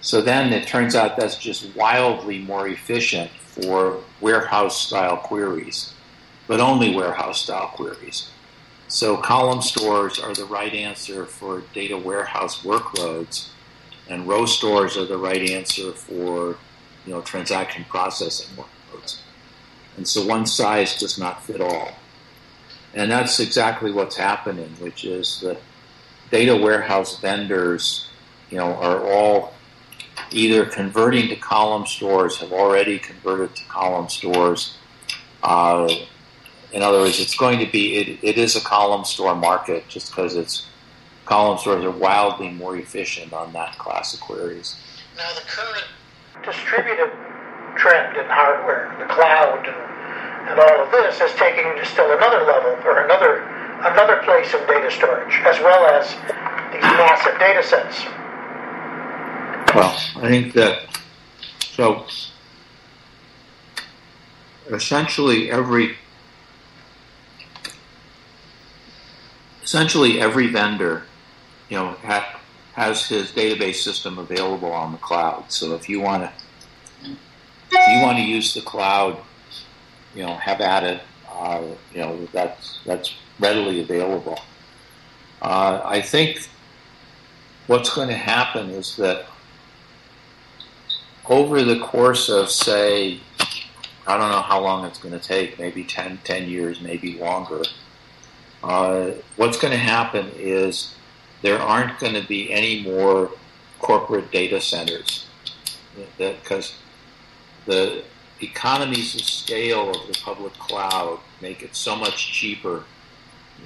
So 0.00 0.20
then 0.20 0.52
it 0.52 0.68
turns 0.68 0.94
out 0.94 1.16
that's 1.16 1.36
just 1.36 1.74
wildly 1.74 2.38
more 2.38 2.68
efficient 2.68 3.30
for 3.30 3.98
warehouse 4.20 4.80
style 4.80 5.16
queries, 5.16 5.92
but 6.48 6.58
only 6.58 6.94
warehouse 6.94 7.42
style 7.42 7.68
queries. 7.68 8.30
So 8.88 9.18
column 9.18 9.62
stores 9.62 10.18
are 10.18 10.34
the 10.34 10.46
right 10.46 10.72
answer 10.74 11.26
for 11.26 11.62
data 11.74 11.96
warehouse 11.96 12.62
workloads, 12.64 13.50
and 14.08 14.26
row 14.26 14.46
stores 14.46 14.96
are 14.96 15.04
the 15.04 15.18
right 15.18 15.50
answer 15.50 15.92
for 15.92 16.56
you 17.06 17.12
know 17.12 17.20
transaction 17.20 17.84
processing 17.88 18.56
workloads. 18.56 19.20
And 19.96 20.08
so 20.08 20.26
one 20.26 20.46
size 20.46 20.98
does 20.98 21.18
not 21.18 21.44
fit 21.44 21.60
all. 21.60 21.90
And 22.94 23.10
that's 23.10 23.38
exactly 23.40 23.92
what's 23.92 24.16
happening, 24.16 24.70
which 24.80 25.04
is 25.04 25.40
that 25.42 25.58
data 26.30 26.56
warehouse 26.56 27.20
vendors, 27.20 28.08
you 28.50 28.56
know, 28.56 28.74
are 28.74 29.06
all 29.06 29.54
either 30.30 30.64
converting 30.64 31.28
to 31.28 31.36
column 31.36 31.86
stores, 31.86 32.38
have 32.38 32.52
already 32.52 32.98
converted 32.98 33.54
to 33.56 33.64
column 33.64 34.08
stores, 34.08 34.76
uh, 35.42 35.88
in 36.72 36.82
other 36.82 36.98
words, 36.98 37.20
it's 37.20 37.36
going 37.36 37.58
to 37.60 37.70
be 37.70 37.96
it, 37.96 38.18
it 38.22 38.38
is 38.38 38.56
a 38.56 38.60
column 38.60 39.04
store 39.04 39.34
market 39.34 39.88
just 39.88 40.10
because 40.10 40.36
it's 40.36 40.66
column 41.24 41.58
stores 41.58 41.84
are 41.84 41.90
wildly 41.90 42.50
more 42.50 42.76
efficient 42.76 43.32
on 43.32 43.52
that 43.52 43.76
class 43.78 44.14
of 44.14 44.20
queries. 44.20 44.76
Now 45.16 45.32
the 45.34 45.42
current 45.42 45.84
distributed 46.44 47.10
trend 47.76 48.16
in 48.16 48.26
hardware, 48.26 48.94
the 48.98 49.12
cloud, 49.12 49.66
and, 49.66 50.50
and 50.50 50.60
all 50.60 50.84
of 50.84 50.90
this 50.90 51.20
is 51.20 51.36
taking 51.38 51.64
to 51.76 51.84
still 51.86 52.10
another 52.16 52.44
level 52.44 52.70
or 52.84 53.04
another 53.04 53.42
another 53.80 54.22
place 54.24 54.52
in 54.54 54.60
data 54.66 54.90
storage, 54.90 55.34
as 55.44 55.60
well 55.60 55.86
as 55.86 56.10
these 56.72 56.82
massive 56.82 57.38
data 57.38 57.62
sets. 57.62 58.04
Well, 59.74 59.94
I 60.16 60.28
think 60.28 60.54
that 60.54 60.88
so 61.60 62.06
essentially 64.70 65.50
every 65.50 65.96
essentially 69.68 70.18
every 70.18 70.46
vendor, 70.46 71.02
you 71.68 71.76
know, 71.76 71.90
ha, 72.02 72.40
has 72.72 73.04
his 73.06 73.30
database 73.32 73.74
system 73.74 74.16
available 74.16 74.72
on 74.72 74.92
the 74.92 74.98
cloud. 74.98 75.44
So 75.48 75.74
if 75.74 75.90
you 75.90 76.00
want 76.00 76.22
to 76.22 76.32
you 77.04 78.00
want 78.00 78.16
to 78.16 78.24
use 78.24 78.54
the 78.54 78.62
cloud, 78.62 79.18
you 80.14 80.24
know, 80.24 80.34
have 80.36 80.62
at 80.62 80.84
it. 80.84 81.02
Uh, 81.30 81.64
you 81.92 82.00
know, 82.00 82.26
that's 82.32 82.80
that's 82.86 83.14
readily 83.38 83.82
available. 83.82 84.40
Uh, 85.42 85.82
I 85.84 86.00
think 86.00 86.48
what's 87.66 87.94
going 87.94 88.08
to 88.08 88.16
happen 88.16 88.70
is 88.70 88.96
that 88.96 89.26
over 91.28 91.62
the 91.62 91.78
course 91.80 92.30
of, 92.30 92.50
say, 92.50 93.20
I 94.06 94.16
don't 94.16 94.30
know 94.30 94.40
how 94.40 94.62
long 94.62 94.86
it's 94.86 94.98
going 94.98 95.12
to 95.12 95.24
take, 95.24 95.58
maybe 95.58 95.84
10, 95.84 96.20
10 96.24 96.48
years, 96.48 96.80
maybe 96.80 97.18
longer, 97.18 97.62
uh, 98.62 99.10
what's 99.36 99.58
going 99.58 99.72
to 99.72 99.78
happen 99.78 100.30
is 100.36 100.94
there 101.42 101.58
aren't 101.58 101.98
going 101.98 102.14
to 102.14 102.26
be 102.26 102.52
any 102.52 102.82
more 102.82 103.30
corporate 103.78 104.30
data 104.30 104.60
centers. 104.60 105.26
Because 106.16 106.74
the 107.66 108.02
economies 108.40 109.14
of 109.14 109.22
scale 109.22 109.90
of 109.90 110.06
the 110.06 110.18
public 110.22 110.52
cloud 110.54 111.18
make 111.40 111.62
it 111.62 111.74
so 111.74 111.96
much 111.96 112.32
cheaper 112.32 112.84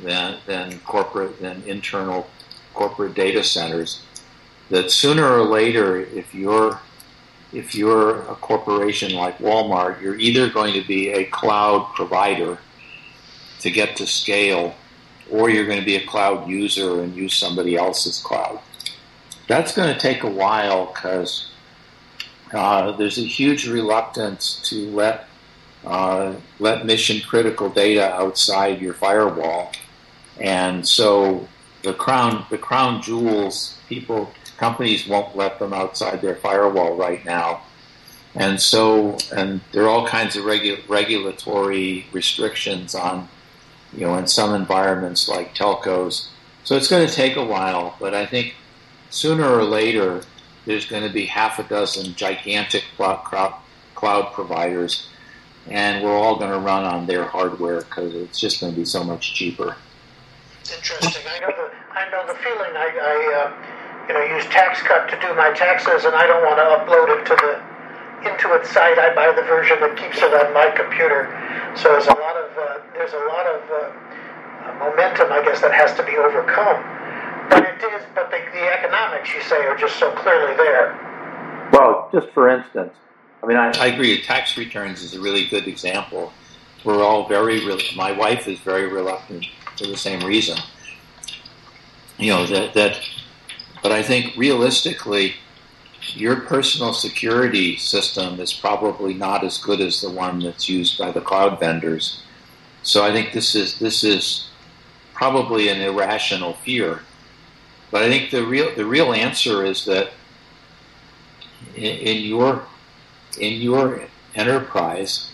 than, 0.03 0.39
than 0.47 0.79
corporate 0.81 1.41
than 1.41 1.63
internal 1.67 2.27
corporate 2.73 3.15
data 3.15 3.45
centers 3.45 4.01
that 4.71 4.91
sooner 4.91 5.27
or 5.27 5.43
later 5.43 6.01
if 6.01 6.35
you're 6.35 6.81
if 7.53 7.75
you're 7.75 8.21
a 8.23 8.35
corporation 8.37 9.13
like 9.13 9.37
Walmart, 9.39 10.01
you're 10.01 10.19
either 10.19 10.49
going 10.49 10.73
to 10.73 10.87
be 10.87 11.11
a 11.11 11.25
cloud 11.25 11.93
provider 11.95 12.59
to 13.61 13.71
get 13.71 13.97
to 13.97 14.07
scale, 14.07 14.75
or 15.31 15.51
you're 15.51 15.67
going 15.67 15.79
to 15.79 15.85
be 15.85 15.97
a 15.97 16.07
cloud 16.07 16.49
user 16.49 17.03
and 17.03 17.15
use 17.15 17.35
somebody 17.35 17.77
else's 17.77 18.19
cloud. 18.21 18.61
That's 19.49 19.75
going 19.75 19.93
to 19.93 19.99
take 19.99 20.23
a 20.23 20.31
while 20.31 20.87
because 20.87 21.51
uh, 22.53 22.93
there's 22.93 23.19
a 23.19 23.23
huge 23.23 23.69
reluctance 23.69 24.61
to 24.71 24.91
let 24.91 25.27
uh, 25.85 26.35
let 26.61 26.87
mission 26.87 27.21
critical 27.27 27.69
data 27.69 28.15
outside 28.15 28.81
your 28.81 28.95
firewall, 28.95 29.73
and 30.41 30.87
so 30.87 31.49
the 31.83 31.93
crown 31.93 32.47
the 32.51 32.59
crown 32.59 33.03
jewels 33.03 33.77
people 33.89 34.33
companies 34.63 35.09
won't 35.09 35.35
let 35.37 35.59
them 35.59 35.73
outside 35.73 36.23
their 36.23 36.37
firewall 36.37 36.95
right 36.95 37.25
now. 37.25 37.63
And 38.35 38.61
so, 38.61 39.19
and 39.35 39.61
there 39.73 39.83
are 39.83 39.89
all 39.89 40.07
kinds 40.07 40.37
of 40.37 40.45
regu- 40.45 40.89
regulatory 40.89 42.07
restrictions 42.13 42.95
on, 42.95 43.29
you 43.95 44.07
know, 44.07 44.17
in 44.17 44.27
some 44.27 44.55
environments 44.55 45.29
like 45.29 45.55
telcos. 45.55 46.29
So 46.65 46.77
it's 46.77 46.89
going 46.89 47.07
to 47.07 47.13
take 47.13 47.37
a 47.37 47.45
while, 47.45 47.97
but 48.01 48.15
I 48.15 48.27
think 48.27 48.55
sooner 49.11 49.47
or 49.47 49.65
later 49.65 50.23
there's 50.65 50.87
going 50.87 51.03
to 51.03 51.13
be 51.13 51.27
half 51.27 51.59
a 51.59 51.65
dozen 51.65 52.15
gigantic 52.15 52.85
cloud, 52.97 54.33
providers, 54.33 55.09
and 55.69 56.05
we're 56.05 56.17
all 56.17 56.37
going 56.37 56.51
to 56.51 56.59
run 56.59 56.85
on 56.85 57.07
their 57.07 57.25
hardware 57.25 57.81
because 57.83 58.15
it's 58.15 58.41
just 58.41 58.61
going 58.61 58.73
to 58.73 58.79
be 58.79 58.85
so 58.85 59.05
much 59.05 59.35
cheaper. 59.35 59.77
Interesting. 60.61 61.23
I 61.29 61.41
know 61.41 61.49
the 61.49 61.71
I 61.93 62.11
know 62.11 62.27
the 62.27 62.39
feeling. 62.39 62.71
I, 62.77 62.89
I 63.03 63.45
uh 63.45 63.83
you 64.09 64.15
know, 64.15 64.23
use 64.23 64.45
TaxCut 64.47 65.09
to 65.11 65.17
do 65.21 65.35
my 65.35 65.53
taxes, 65.53 66.05
and 66.05 66.15
I 66.15 66.27
don't 66.27 66.43
want 66.43 66.59
to 66.59 66.67
upload 66.75 67.21
it 67.21 67.27
to 67.27 67.35
the 67.39 67.73
Intuit 68.29 68.67
site. 68.67 68.99
I 68.99 69.15
buy 69.15 69.33
the 69.35 69.43
version 69.43 69.79
that 69.81 69.97
keeps 69.97 70.19
it 70.19 70.33
on 70.35 70.53
my 70.55 70.71
computer. 70.71 71.31
So 71.77 71.91
there's 71.91 72.07
a 72.07 72.15
lot 72.15 72.37
of 72.37 72.42
there's 72.95 73.13
a 73.13 73.25
lot 73.29 73.47
of 73.47 73.61
uh, 73.71 74.79
momentum, 74.79 75.33
I 75.33 75.43
guess, 75.45 75.61
that 75.61 75.73
has 75.73 75.95
to 75.97 76.05
be 76.05 76.17
overcome. 76.17 76.83
But 77.51 77.65
it 77.65 77.83
is, 77.95 78.05
but 78.15 78.31
the, 78.31 78.39
the 78.53 78.65
economics, 78.79 79.35
you 79.35 79.43
say, 79.43 79.57
are 79.67 79.77
just 79.77 79.99
so 79.99 80.11
clearly 80.13 80.57
there. 80.57 80.99
Well, 81.73 82.09
just 82.13 82.29
for 82.31 82.49
instance, 82.49 82.93
I 83.43 83.47
mean, 83.47 83.57
I, 83.57 83.73
I 83.79 83.87
agree. 83.87 84.23
Tax 84.23 84.57
returns 84.57 85.03
is 85.03 85.15
a 85.15 85.21
really 85.21 85.47
good 85.49 85.67
example. 85.67 86.33
We're 86.85 87.03
all 87.03 87.29
very, 87.29 87.61
my 87.97 88.13
wife 88.13 88.49
is 88.49 88.59
very 88.61 88.93
reluctant 88.93 89.47
for 89.77 89.87
the 89.87 89.97
same 89.97 90.21
reason. 90.25 90.59
You 92.19 92.31
know 92.31 92.47
that 92.47 92.75
that 92.75 93.01
but 93.83 93.91
I 93.91 94.03
think 94.03 94.37
realistically, 94.37 95.35
your 96.15 96.37
personal 96.37 96.95
security 96.95 97.77
system 97.77 98.39
is 98.39 98.53
probably 98.53 99.13
not 99.13 99.45
as 99.45 99.59
good 99.59 99.81
as 99.81 100.01
the 100.01 100.11
one 100.11 100.39
that's 100.39 100.69
used 100.69 100.99
by 100.99 101.11
the 101.11 101.21
cloud 101.21 101.59
vendors. 101.59 102.23
So 102.83 103.05
I 103.05 103.13
think 103.13 103.33
this 103.33 103.55
is 103.55 103.79
this 103.79 104.03
is 104.05 104.49
probably 105.15 105.69
an 105.69 105.81
irrational 105.81 106.55
fear. 106.65 107.01
But 107.91 108.03
I 108.03 108.09
think 108.09 108.31
the 108.31 108.45
real 108.45 108.75
the 108.75 108.85
real 108.85 109.13
answer 109.13 109.65
is 109.65 109.85
that 109.85 110.11
in, 111.75 111.97
in 111.97 112.23
your 112.23 112.65
in 113.39 113.61
your 113.61 114.03
enterprise, 114.35 115.31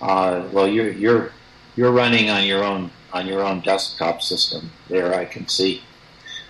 uh, 0.00 0.48
well, 0.52 0.66
you're 0.66 0.90
you're 0.90 1.32
you're 1.76 1.92
running 1.92 2.30
on 2.30 2.44
your 2.44 2.64
own 2.64 2.90
on 3.12 3.26
your 3.26 3.42
own 3.42 3.60
desktop 3.60 4.22
system. 4.22 4.70
There, 4.88 5.14
I 5.14 5.24
can 5.24 5.48
see. 5.48 5.82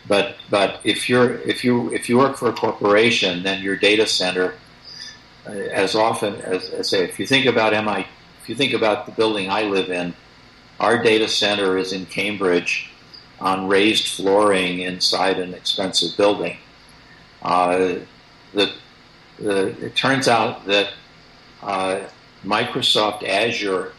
But 0.09 0.37
but 0.51 0.81
if 0.85 1.09
you're 1.09 1.35
if 1.43 1.65
you 1.65 1.93
if 1.93 2.09
you 2.09 2.19
work 2.19 2.37
for 2.37 2.49
a 2.49 2.53
corporation, 2.53 3.43
then 3.43 3.63
your 3.63 3.77
data 3.77 4.07
center, 4.07 4.55
uh, 5.47 5.51
as 5.51 5.95
often 5.95 6.37
as, 6.37 6.71
as 6.71 6.89
say, 6.91 7.05
if 7.05 7.19
you 7.19 7.27
think 7.27 7.47
about 7.47 7.73
MI, 7.85 8.07
if 8.43 8.49
you 8.49 8.55
think 8.57 8.73
about 8.73 9.07
the 9.07 9.13
building 9.13 9.49
I 9.49 9.63
live 9.63 9.91
in, 9.91 10.15
our 10.81 11.01
data 11.01 11.29
center 11.29 11.79
is 11.79 11.93
in 11.93 12.07
Cambridge, 12.07 12.91
on 13.41 13.69
raised 13.69 14.09
flooring 14.09 14.81
inside 14.81 15.39
an 15.39 15.55
expensive 15.55 16.17
building. 16.17 16.57
Uh, 17.41 17.97
the, 18.53 18.73
the, 19.39 19.67
it 19.87 19.95
turns 19.95 20.27
out 20.27 20.67
that 20.67 20.93
uh, 21.63 22.01
Microsoft 22.45 23.23
Azure, 23.27 23.93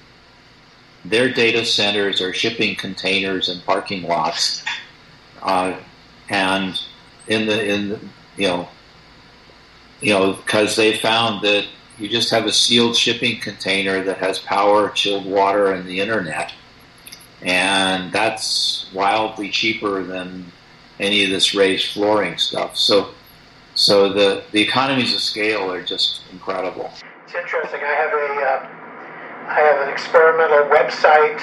their 1.06 1.30
data 1.30 1.66
centers 1.66 2.22
are 2.22 2.34
shipping 2.34 2.76
containers 2.76 3.48
and 3.48 3.64
parking 3.66 4.04
lots. 4.04 4.64
Uh, 5.42 5.78
and 6.30 6.80
in 7.28 7.46
the 7.46 7.66
in 7.66 7.90
the, 7.90 8.00
you 8.38 8.48
know 8.48 8.68
you 10.02 10.14
know 10.14 10.34
because 10.34 10.76
they 10.76 10.98
found 10.98 11.44
that 11.44 11.66
you 12.00 12.10
just 12.10 12.30
have 12.32 12.46
a 12.46 12.52
sealed 12.52 12.96
shipping 12.96 13.40
container 13.40 14.04
that 14.04 14.18
has 14.18 14.40
power, 14.40 14.90
chilled 14.90 15.26
water, 15.26 15.72
and 15.72 15.88
the 15.88 16.00
internet, 16.00 16.54
and 17.42 18.12
that's 18.12 18.90
wildly 18.94 19.50
cheaper 19.50 20.04
than 20.04 20.52
any 21.00 21.24
of 21.24 21.30
this 21.30 21.54
raised 21.54 21.94
flooring 21.94 22.38
stuff. 22.38 22.78
So, 22.78 23.10
so 23.76 24.12
the 24.12 24.44
the 24.52 24.62
economies 24.62 25.14
of 25.14 25.22
scale 25.22 25.72
are 25.72 25.84
just 25.84 26.22
incredible. 26.32 26.92
It's 27.26 27.36
interesting. 27.36 27.82
I 27.84 27.94
have 27.94 28.14
a 28.14 28.30
uh, 28.42 28.84
I 29.50 29.60
have 29.60 29.88
an 29.88 29.94
experimental 29.94 30.70
website 30.70 31.42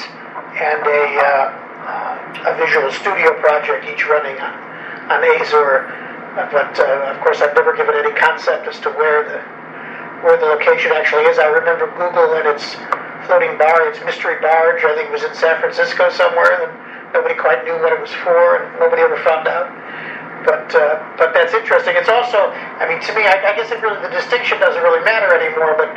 and 0.57 0.87
a 0.87 1.05
uh, 1.21 1.71
uh, 1.81 2.55
a 2.55 2.67
Visual 2.67 2.91
Studio 2.91 3.39
project, 3.41 3.87
each 3.87 4.07
running 4.07 4.39
on 4.41 4.71
on 5.11 5.25
Azure, 5.41 5.87
but 6.51 6.79
uh, 6.79 7.15
of 7.15 7.21
course 7.21 7.41
I've 7.41 7.55
never 7.55 7.77
given 7.77 7.95
any 7.95 8.13
concept 8.13 8.69
as 8.69 8.79
to 8.81 8.91
where 8.91 9.25
the 9.25 9.60
where 10.23 10.37
the 10.37 10.47
location 10.47 10.93
actually 10.93 11.25
is. 11.25 11.39
I 11.39 11.49
remember 11.49 11.89
Google 11.97 12.35
and 12.37 12.47
its 12.49 12.77
floating 13.27 13.57
bar, 13.57 13.89
its 13.89 14.01
mystery 14.05 14.41
barge. 14.41 14.85
I 14.85 14.95
think 14.95 15.09
it 15.09 15.15
was 15.15 15.25
in 15.25 15.35
San 15.35 15.61
Francisco 15.61 16.11
somewhere, 16.11 16.61
and 16.61 16.73
nobody 17.13 17.35
quite 17.35 17.65
knew 17.65 17.77
what 17.81 17.93
it 17.93 18.01
was 18.01 18.13
for, 18.25 18.61
and 18.61 18.65
nobody 18.81 19.03
ever 19.03 19.17
found 19.25 19.49
out. 19.49 19.71
But 20.45 20.73
uh, 20.73 21.01
but 21.21 21.33
that's 21.37 21.53
interesting. 21.53 21.97
It's 21.97 22.09
also, 22.09 22.49
I 22.81 22.89
mean, 22.89 23.01
to 23.05 23.13
me, 23.13 23.29
I, 23.29 23.53
I 23.53 23.57
guess 23.57 23.71
it 23.71 23.81
really 23.85 24.01
the 24.01 24.13
distinction 24.13 24.59
doesn't 24.59 24.81
really 24.83 25.05
matter 25.05 25.29
anymore. 25.37 25.77
But 25.77 25.93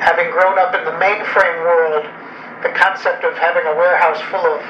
having 0.00 0.32
grown 0.32 0.58
up 0.58 0.72
in 0.72 0.84
the 0.84 0.96
mainframe 0.96 1.60
world, 1.60 2.08
the 2.64 2.72
concept 2.72 3.24
of 3.24 3.36
having 3.36 3.68
a 3.68 3.74
warehouse 3.76 4.20
full 4.32 4.44
of 4.44 4.64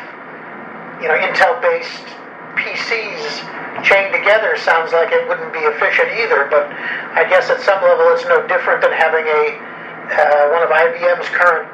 you 1.03 1.07
know 1.07 1.15
Intel-based 1.15 2.26
PCs 2.57 3.85
chained 3.85 4.13
together 4.13 4.57
sounds 4.57 4.93
like 4.93 5.13
it 5.13 5.29
wouldn't 5.29 5.53
be 5.53 5.61
efficient 5.61 6.09
either. 6.19 6.49
But 6.51 6.67
I 7.15 7.29
guess 7.29 7.51
at 7.51 7.61
some 7.61 7.83
level 7.83 8.13
it's 8.13 8.25
no 8.25 8.47
different 8.47 8.83
than 8.83 8.93
having 8.93 9.25
a 9.25 9.77
uh, 10.07 10.51
one 10.51 10.63
of 10.63 10.71
IBM's 10.71 11.29
current 11.31 11.69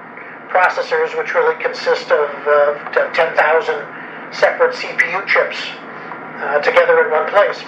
processors, 0.49 1.17
which 1.17 1.35
really 1.35 1.61
consist 1.63 2.11
of 2.11 2.29
uh, 2.47 3.13
10,000 3.13 3.33
separate 4.33 4.75
CPU 4.75 5.27
chips 5.27 5.57
uh, 6.41 6.61
together 6.61 7.05
in 7.05 7.11
one 7.11 7.29
place. 7.29 7.63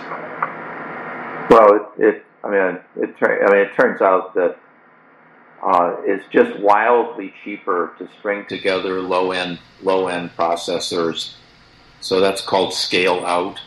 Well, 1.50 1.92
it, 1.98 2.03
it 2.03 2.24
I 2.42 2.50
mean, 2.50 2.81
it, 2.96 3.14
I 3.22 3.53
mean, 3.53 3.61
it 3.66 3.74
turns 3.77 4.00
out 4.03 4.35
that 4.35 4.59
uh, 5.62 5.96
it's 6.05 6.27
just 6.31 6.59
wildly 6.61 7.33
cheaper 7.42 7.94
to 7.98 8.09
string 8.18 8.44
together 8.48 9.00
low 9.00 9.33
end 9.33 9.59
low 9.83 10.09
end 10.09 10.31
processors. 10.37 11.35
So 12.05 12.21
that's 12.21 12.43
called 12.43 12.75
scale 12.75 13.25
out. 13.25 13.59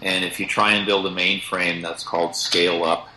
And 0.00 0.24
if 0.24 0.40
you 0.40 0.46
try 0.46 0.72
and 0.72 0.86
build 0.86 1.04
a 1.04 1.10
mainframe, 1.10 1.82
that's 1.82 2.02
called 2.02 2.34
scale 2.34 2.82
up. 2.82 3.10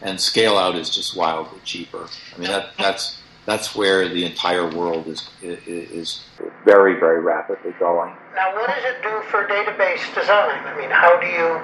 And 0.00 0.18
scale 0.18 0.56
out 0.56 0.74
is 0.74 0.88
just 0.88 1.14
wildly 1.14 1.60
cheaper. 1.66 2.08
I 2.34 2.38
mean, 2.40 2.48
that, 2.48 2.70
that's 2.78 3.18
that's 3.44 3.76
where 3.76 4.08
the 4.08 4.24
entire 4.24 4.70
world 4.70 5.06
is 5.06 5.28
is 5.42 6.24
very 6.64 6.98
very 6.98 7.20
rapidly 7.20 7.74
going. 7.78 8.16
Now, 8.34 8.56
what 8.56 8.68
does 8.68 8.84
it 8.84 9.02
do 9.02 9.20
for 9.28 9.44
database 9.46 10.08
design? 10.14 10.64
I 10.64 10.74
mean, 10.80 10.88
how 10.88 11.20
do 11.20 11.26
you 11.26 11.60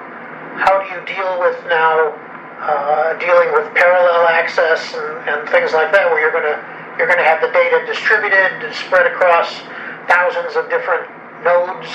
how 0.61 0.77
do 0.77 0.85
you 0.93 1.01
deal 1.09 1.39
with 1.39 1.57
now 1.65 2.13
uh, 2.61 3.17
dealing 3.17 3.51
with 3.53 3.73
parallel 3.73 4.27
access 4.29 4.93
and, 4.93 5.27
and 5.27 5.49
things 5.49 5.73
like 5.73 5.91
that, 5.91 6.05
where 6.11 6.21
you're 6.21 6.29
to 6.31 6.61
you're 6.99 7.07
going 7.07 7.17
to 7.17 7.25
have 7.25 7.41
the 7.41 7.49
data 7.49 7.83
distributed, 7.87 8.61
and 8.61 8.75
spread 8.75 9.07
across 9.07 9.57
thousands 10.05 10.55
of 10.55 10.69
different 10.69 11.09
nodes. 11.43 11.89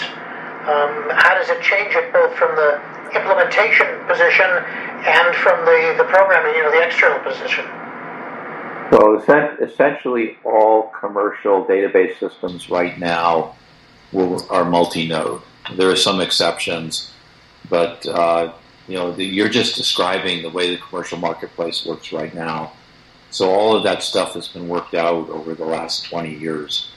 Um, 0.62 1.10
how 1.10 1.34
does 1.34 1.48
it 1.48 1.60
change 1.62 1.94
it 1.94 2.12
both 2.12 2.34
from 2.36 2.54
the 2.54 2.80
implementation 3.14 3.86
position 4.06 4.46
and 4.46 5.34
from 5.36 5.64
the, 5.64 5.94
the 5.98 6.04
programming, 6.04 6.54
you 6.54 6.62
know, 6.62 6.70
the 6.70 6.86
external 6.86 7.18
position? 7.20 7.64
So 8.92 9.18
essentially, 9.60 10.38
all 10.44 10.92
commercial 11.00 11.64
database 11.64 12.18
systems 12.18 12.68
right 12.68 12.98
now 12.98 13.56
will, 14.12 14.46
are 14.50 14.64
multi-node. 14.64 15.40
There 15.76 15.88
are 15.88 15.96
some 15.96 16.20
exceptions, 16.20 17.10
but 17.70 18.06
uh, 18.06 18.52
you 18.88 18.96
know, 18.96 19.12
the, 19.12 19.24
you're 19.24 19.48
just 19.48 19.76
describing 19.76 20.42
the 20.42 20.50
way 20.50 20.74
the 20.74 20.80
commercial 20.80 21.18
marketplace 21.18 21.86
works 21.86 22.12
right 22.12 22.34
now. 22.34 22.72
So 23.30 23.50
all 23.50 23.74
of 23.74 23.84
that 23.84 24.02
stuff 24.02 24.34
has 24.34 24.48
been 24.48 24.68
worked 24.68 24.94
out 24.94 25.30
over 25.30 25.54
the 25.54 25.64
last 25.64 26.04
20 26.04 26.34
years. 26.34 26.90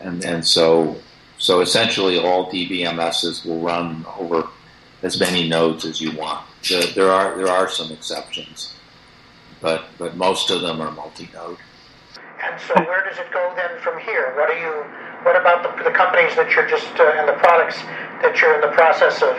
And, 0.00 0.24
and 0.24 0.46
so, 0.46 0.98
so 1.38 1.60
essentially 1.60 2.18
all 2.18 2.50
DBMSs 2.50 3.44
will 3.44 3.60
run 3.60 4.04
over 4.18 4.48
as 5.02 5.20
many 5.20 5.48
nodes 5.48 5.84
as 5.84 6.00
you 6.00 6.16
want. 6.16 6.46
There, 6.68 6.86
there 6.94 7.10
are, 7.10 7.36
there 7.36 7.48
are 7.48 7.68
some 7.68 7.92
exceptions, 7.92 8.74
but, 9.60 9.84
but 9.98 10.16
most 10.16 10.50
of 10.50 10.62
them 10.62 10.80
are 10.80 10.90
multi-node. 10.90 11.58
And 12.42 12.60
so 12.60 12.74
where 12.84 13.04
does 13.08 13.18
it 13.18 13.30
go 13.32 13.52
then 13.56 13.80
from 13.80 13.98
here? 14.00 14.34
What 14.36 14.50
are 14.50 14.58
you, 14.58 14.84
what 15.24 15.40
about 15.40 15.62
the, 15.62 15.84
the 15.84 15.96
companies 15.96 16.34
that 16.36 16.50
you're 16.52 16.68
just, 16.68 16.88
uh, 16.98 17.14
and 17.16 17.28
the 17.28 17.38
products 17.40 17.76
that 18.22 18.38
you're 18.40 18.54
in 18.54 18.60
the 18.60 18.74
process 18.74 19.22
of 19.22 19.34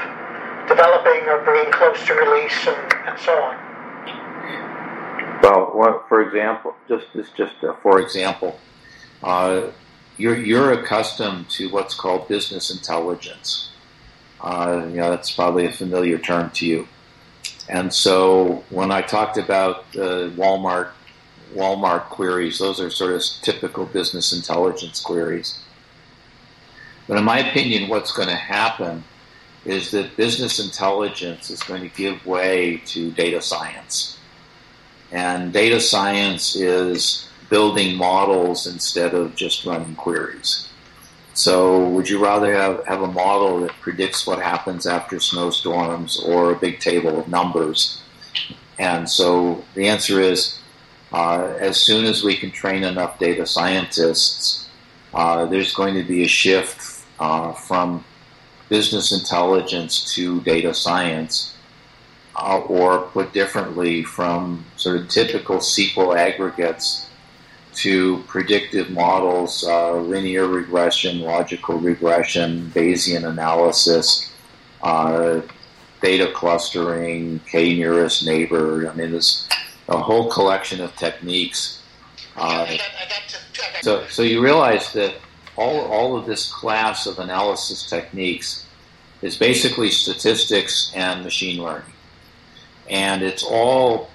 developing 0.68 1.28
or 1.30 1.44
bringing 1.44 1.72
close 1.72 2.06
to 2.06 2.14
release 2.14 2.68
and, 2.68 2.94
and 3.08 3.20
so 3.20 3.34
on? 3.34 3.68
Well, 5.78 6.04
for 6.10 6.22
example, 6.22 6.76
just 6.90 7.06
this, 7.14 7.30
just 7.38 7.64
uh, 7.64 7.76
for 7.82 8.02
example, 8.02 8.60
uh, 9.24 9.68
you're 10.17 10.38
you're 10.38 10.71
accustomed 10.71 11.49
to 11.51 11.69
what's 11.69 11.93
called 11.93 12.27
business 12.27 12.69
intelligence. 12.71 13.69
Uh, 14.41 14.86
you 14.89 14.97
know, 14.97 15.10
that's 15.10 15.32
probably 15.32 15.65
a 15.65 15.71
familiar 15.71 16.17
term 16.17 16.49
to 16.51 16.65
you. 16.65 16.88
And 17.69 17.93
so, 17.93 18.63
when 18.69 18.91
I 18.91 19.01
talked 19.01 19.38
about 19.38 19.86
uh, 19.95 20.30
Walmart 20.36 20.91
Walmart 21.53 22.03
queries, 22.06 22.60
those 22.60 22.80
are 22.80 22.89
sort 22.89 23.13
of 23.13 23.23
typical 23.41 23.86
business 23.86 24.34
intelligence 24.34 24.99
queries. 24.99 25.60
But 27.08 27.17
in 27.17 27.23
my 27.23 27.39
opinion, 27.39 27.89
what's 27.89 28.12
going 28.12 28.27
to 28.27 28.36
happen 28.36 29.03
is 29.65 29.91
that 29.91 30.15
business 30.17 30.60
intelligence 30.60 31.49
is 31.49 31.62
going 31.63 31.82
to 31.82 31.95
give 31.95 32.25
way 32.25 32.82
to 32.86 33.12
data 33.12 33.41
science. 33.41 34.17
And 35.12 35.53
data 35.53 35.80
science 35.80 36.56
is 36.56 37.27
building 37.50 37.96
models 37.96 38.68
instead 38.68 39.14
of 39.14 39.36
just 39.36 39.66
running 39.66 39.96
queries. 39.96 40.70
So, 41.34 41.88
would 41.90 42.10
you 42.10 42.24
rather 42.24 42.52
have, 42.54 42.86
have 42.88 43.02
a 43.04 43.12
model 43.12 43.62
that 43.62 43.72
predicts 43.82 44.26
what 44.26 44.42
happens 44.42 44.88
after 44.88 45.20
snowstorms 45.20 46.20
or 46.20 46.52
a 46.52 46.56
big 46.56 46.80
table 46.80 47.20
of 47.20 47.28
numbers? 47.28 48.02
And 48.80 49.10
so 49.10 49.64
the 49.76 49.88
answer 49.88 50.20
is 50.20 50.60
uh, 51.12 51.56
as 51.60 51.78
soon 51.78 52.06
as 52.06 52.24
we 52.24 52.36
can 52.36 52.52
train 52.52 52.84
enough 52.84 53.20
data 53.20 53.46
scientists, 53.46 54.68
uh, 55.14 55.46
there's 55.46 55.74
going 55.74 55.96
to 55.96 56.04
be 56.04 56.24
a 56.24 56.28
shift 56.28 57.06
uh, 57.20 57.54
from 57.54 58.04
business 58.70 59.12
intelligence 59.12 60.14
to 60.16 60.42
data 60.42 60.74
science, 60.74 61.56
uh, 62.36 62.60
or 62.60 63.02
put 63.08 63.34
differently, 63.34 64.04
from 64.04 64.66
sort 64.76 64.98
of 64.98 65.08
typical 65.08 65.58
SQL 65.58 66.16
aggregates 66.16 67.07
to 67.78 68.24
predictive 68.28 68.90
models, 68.90 69.63
uh, 69.68 69.96
linear 69.96 70.48
regression, 70.48 71.20
logical 71.20 71.78
regression, 71.78 72.72
Bayesian 72.74 73.28
analysis, 73.28 74.34
uh, 74.82 75.42
data 76.02 76.32
clustering, 76.34 77.40
k 77.50 77.76
nearest 77.76 78.26
neighbor. 78.26 78.90
I 78.90 78.96
mean, 78.96 79.12
there's 79.12 79.48
a 79.90 79.98
whole 79.98 80.30
collection 80.32 80.82
of 80.82 80.96
techniques. 80.96 81.82
Uh, 82.36 82.78
so, 83.82 84.06
so 84.08 84.22
you 84.24 84.44
realize 84.44 84.94
that 84.94 85.16
all, 85.56 85.82
all 85.92 86.18
of 86.18 86.26
this 86.26 86.52
class 86.52 87.06
of 87.06 87.20
analysis 87.20 87.88
techniques 87.90 88.66
is 89.22 89.38
basically 89.38 89.90
statistics 89.90 90.92
and 90.96 91.24
machine 91.24 91.62
learning. 91.62 91.94
And 92.90 93.22
it's 93.22 93.44
all 93.44 94.10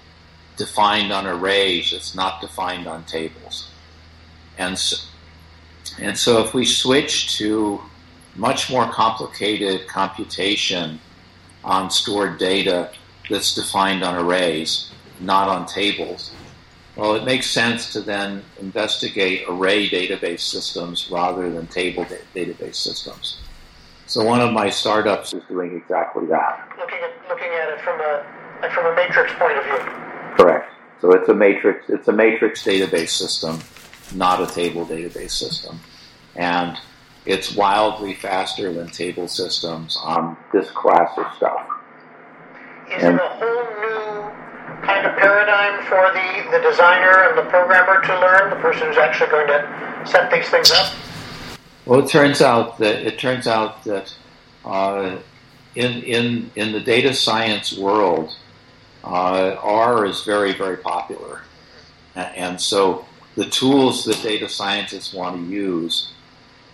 defined 0.57 1.13
on 1.13 1.27
arrays, 1.27 1.93
it's 1.93 2.15
not 2.15 2.41
defined 2.41 2.87
on 2.87 3.05
tables. 3.05 3.71
And 4.59 4.79
so, 4.79 4.97
and 5.99 6.17
so 6.17 6.45
if 6.45 6.55
we 6.55 6.65
switch 6.65 7.37
to 7.39 7.81
much 8.37 8.71
more 8.71 8.87
complicated 8.87 9.87
computation 9.89 10.99
on 11.65 11.91
stored 11.91 12.39
data 12.39 12.91
that's 13.29 13.55
defined 13.55 14.03
on 14.03 14.25
arrays, 14.25 14.91
not 15.21 15.49
on 15.49 15.67
tables, 15.67 16.33
well, 16.97 17.15
it 17.15 17.25
makes 17.25 17.47
sense 17.47 17.93
to 17.95 18.01
then 18.01 18.43
investigate 18.61 19.45
array 19.49 19.89
database 19.89 20.41
systems 20.41 21.11
rather 21.11 21.51
than 21.51 21.67
table 21.69 22.05
da- 22.05 22.19
database 22.35 22.77
systems. 22.77 23.39
So 24.07 24.23
one 24.25 24.41
of 24.41 24.53
my 24.53 24.69
startups 24.69 25.33
is 25.33 25.43
doing 25.49 25.75
exactly 25.75 26.27
that. 26.27 26.69
Looking 26.79 26.99
at 26.99 27.29
looking 27.31 27.49
at 27.49 27.71
it 27.71 27.81
from 27.81 27.99
a 27.99 28.71
from 28.75 28.93
a 28.93 28.95
matrix 28.95 29.33
point 29.39 29.57
of 29.57 29.65
view. 29.65 30.12
Correct. 30.37 30.71
So 31.01 31.13
it's 31.13 31.29
a 31.29 31.35
matrix. 31.35 31.89
It's 31.89 32.09
a 32.09 32.13
matrix 32.13 32.63
database 32.63 33.11
system, 33.11 33.59
not 34.15 34.43
a 34.43 34.53
table 34.53 34.87
database 34.87 35.33
system, 35.33 35.81
and 36.37 36.79
it's 37.27 37.55
wildly 37.55 38.15
faster 38.15 38.73
than 38.73 38.89
table 38.89 39.29
systems 39.29 39.97
on 40.03 40.37
this 40.53 40.71
class 40.71 41.11
of 41.17 41.27
stuff. 41.37 41.67
Is 42.91 43.03
and, 43.03 43.15
it 43.17 43.21
a 43.23 43.29
whole 43.29 43.65
new 43.81 44.83
kind 44.83 45.07
of 45.07 45.17
paradigm 45.17 45.83
for 45.87 46.13
the, 46.13 46.59
the 46.59 46.63
designer 46.69 47.29
and 47.29 47.39
the 47.39 47.49
programmer 47.51 48.01
to 48.03 48.21
learn, 48.21 48.51
the 48.51 48.57
person 48.57 48.89
who's 48.89 48.97
actually 48.97 49.31
going 49.31 49.47
to 49.47 50.03
set 50.07 50.31
these 50.31 50.49
things 50.49 50.71
up? 50.73 50.93
Well, 51.87 52.01
it 52.01 52.09
turns 52.09 52.41
out 52.41 52.79
that 52.79 53.07
it 53.07 53.19
turns 53.19 53.47
out 53.47 53.85
that 53.85 54.15
uh, 54.65 55.19
in 55.75 56.03
in 56.03 56.51
in 56.55 56.73
the 56.73 56.81
data 56.81 57.15
science 57.15 57.77
world, 57.77 58.37
uh, 59.05 59.57
R 59.61 60.07
is 60.07 60.25
very 60.25 60.53
very 60.53 60.77
popular, 60.77 61.43
and 62.15 62.61
so 62.61 63.05
the 63.37 63.47
tools 63.47 64.05
that 64.05 64.23
data 64.23 64.49
scientists 64.49 65.13
want 65.15 65.37
to 65.37 65.43
use 65.43 66.13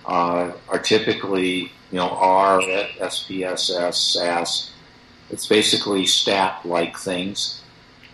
uh, 0.06 0.52
are 0.68 0.78
typically 0.78 1.72
you 1.90 1.98
know 1.98 2.08
R, 2.08 2.60
SPSS, 2.60 3.94
SAS. 3.94 4.72
It's 5.30 5.46
basically 5.46 6.06
stat-like 6.06 6.96
things, 6.96 7.62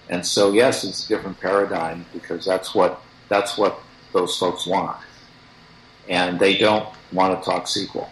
and 0.09 0.27
so 0.27 0.53
yes, 0.53 0.85
it's 0.85 1.05
a 1.07 1.09
different 1.09 1.41
paradigm 1.41 2.07
because 2.13 2.45
that's 2.45 2.75
what 2.75 3.01
that's 3.29 3.57
what 3.57 3.81
those 4.13 4.37
folks 4.37 4.67
want 4.67 4.97
and 6.09 6.39
they 6.39 6.57
don't 6.57 6.89
want 7.13 7.39
to 7.39 7.45
talk 7.45 7.65
SQL. 7.65 8.09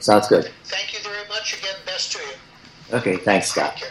Sounds 0.00 0.28
good. 0.28 0.50
Thank 0.64 0.92
you 0.94 1.00
very 1.00 1.26
much 1.28 1.58
again. 1.58 1.74
Best 1.84 2.12
to 2.12 2.18
you. 2.18 2.96
Okay, 2.96 3.16
thanks, 3.16 3.48
Scott. 3.48 3.82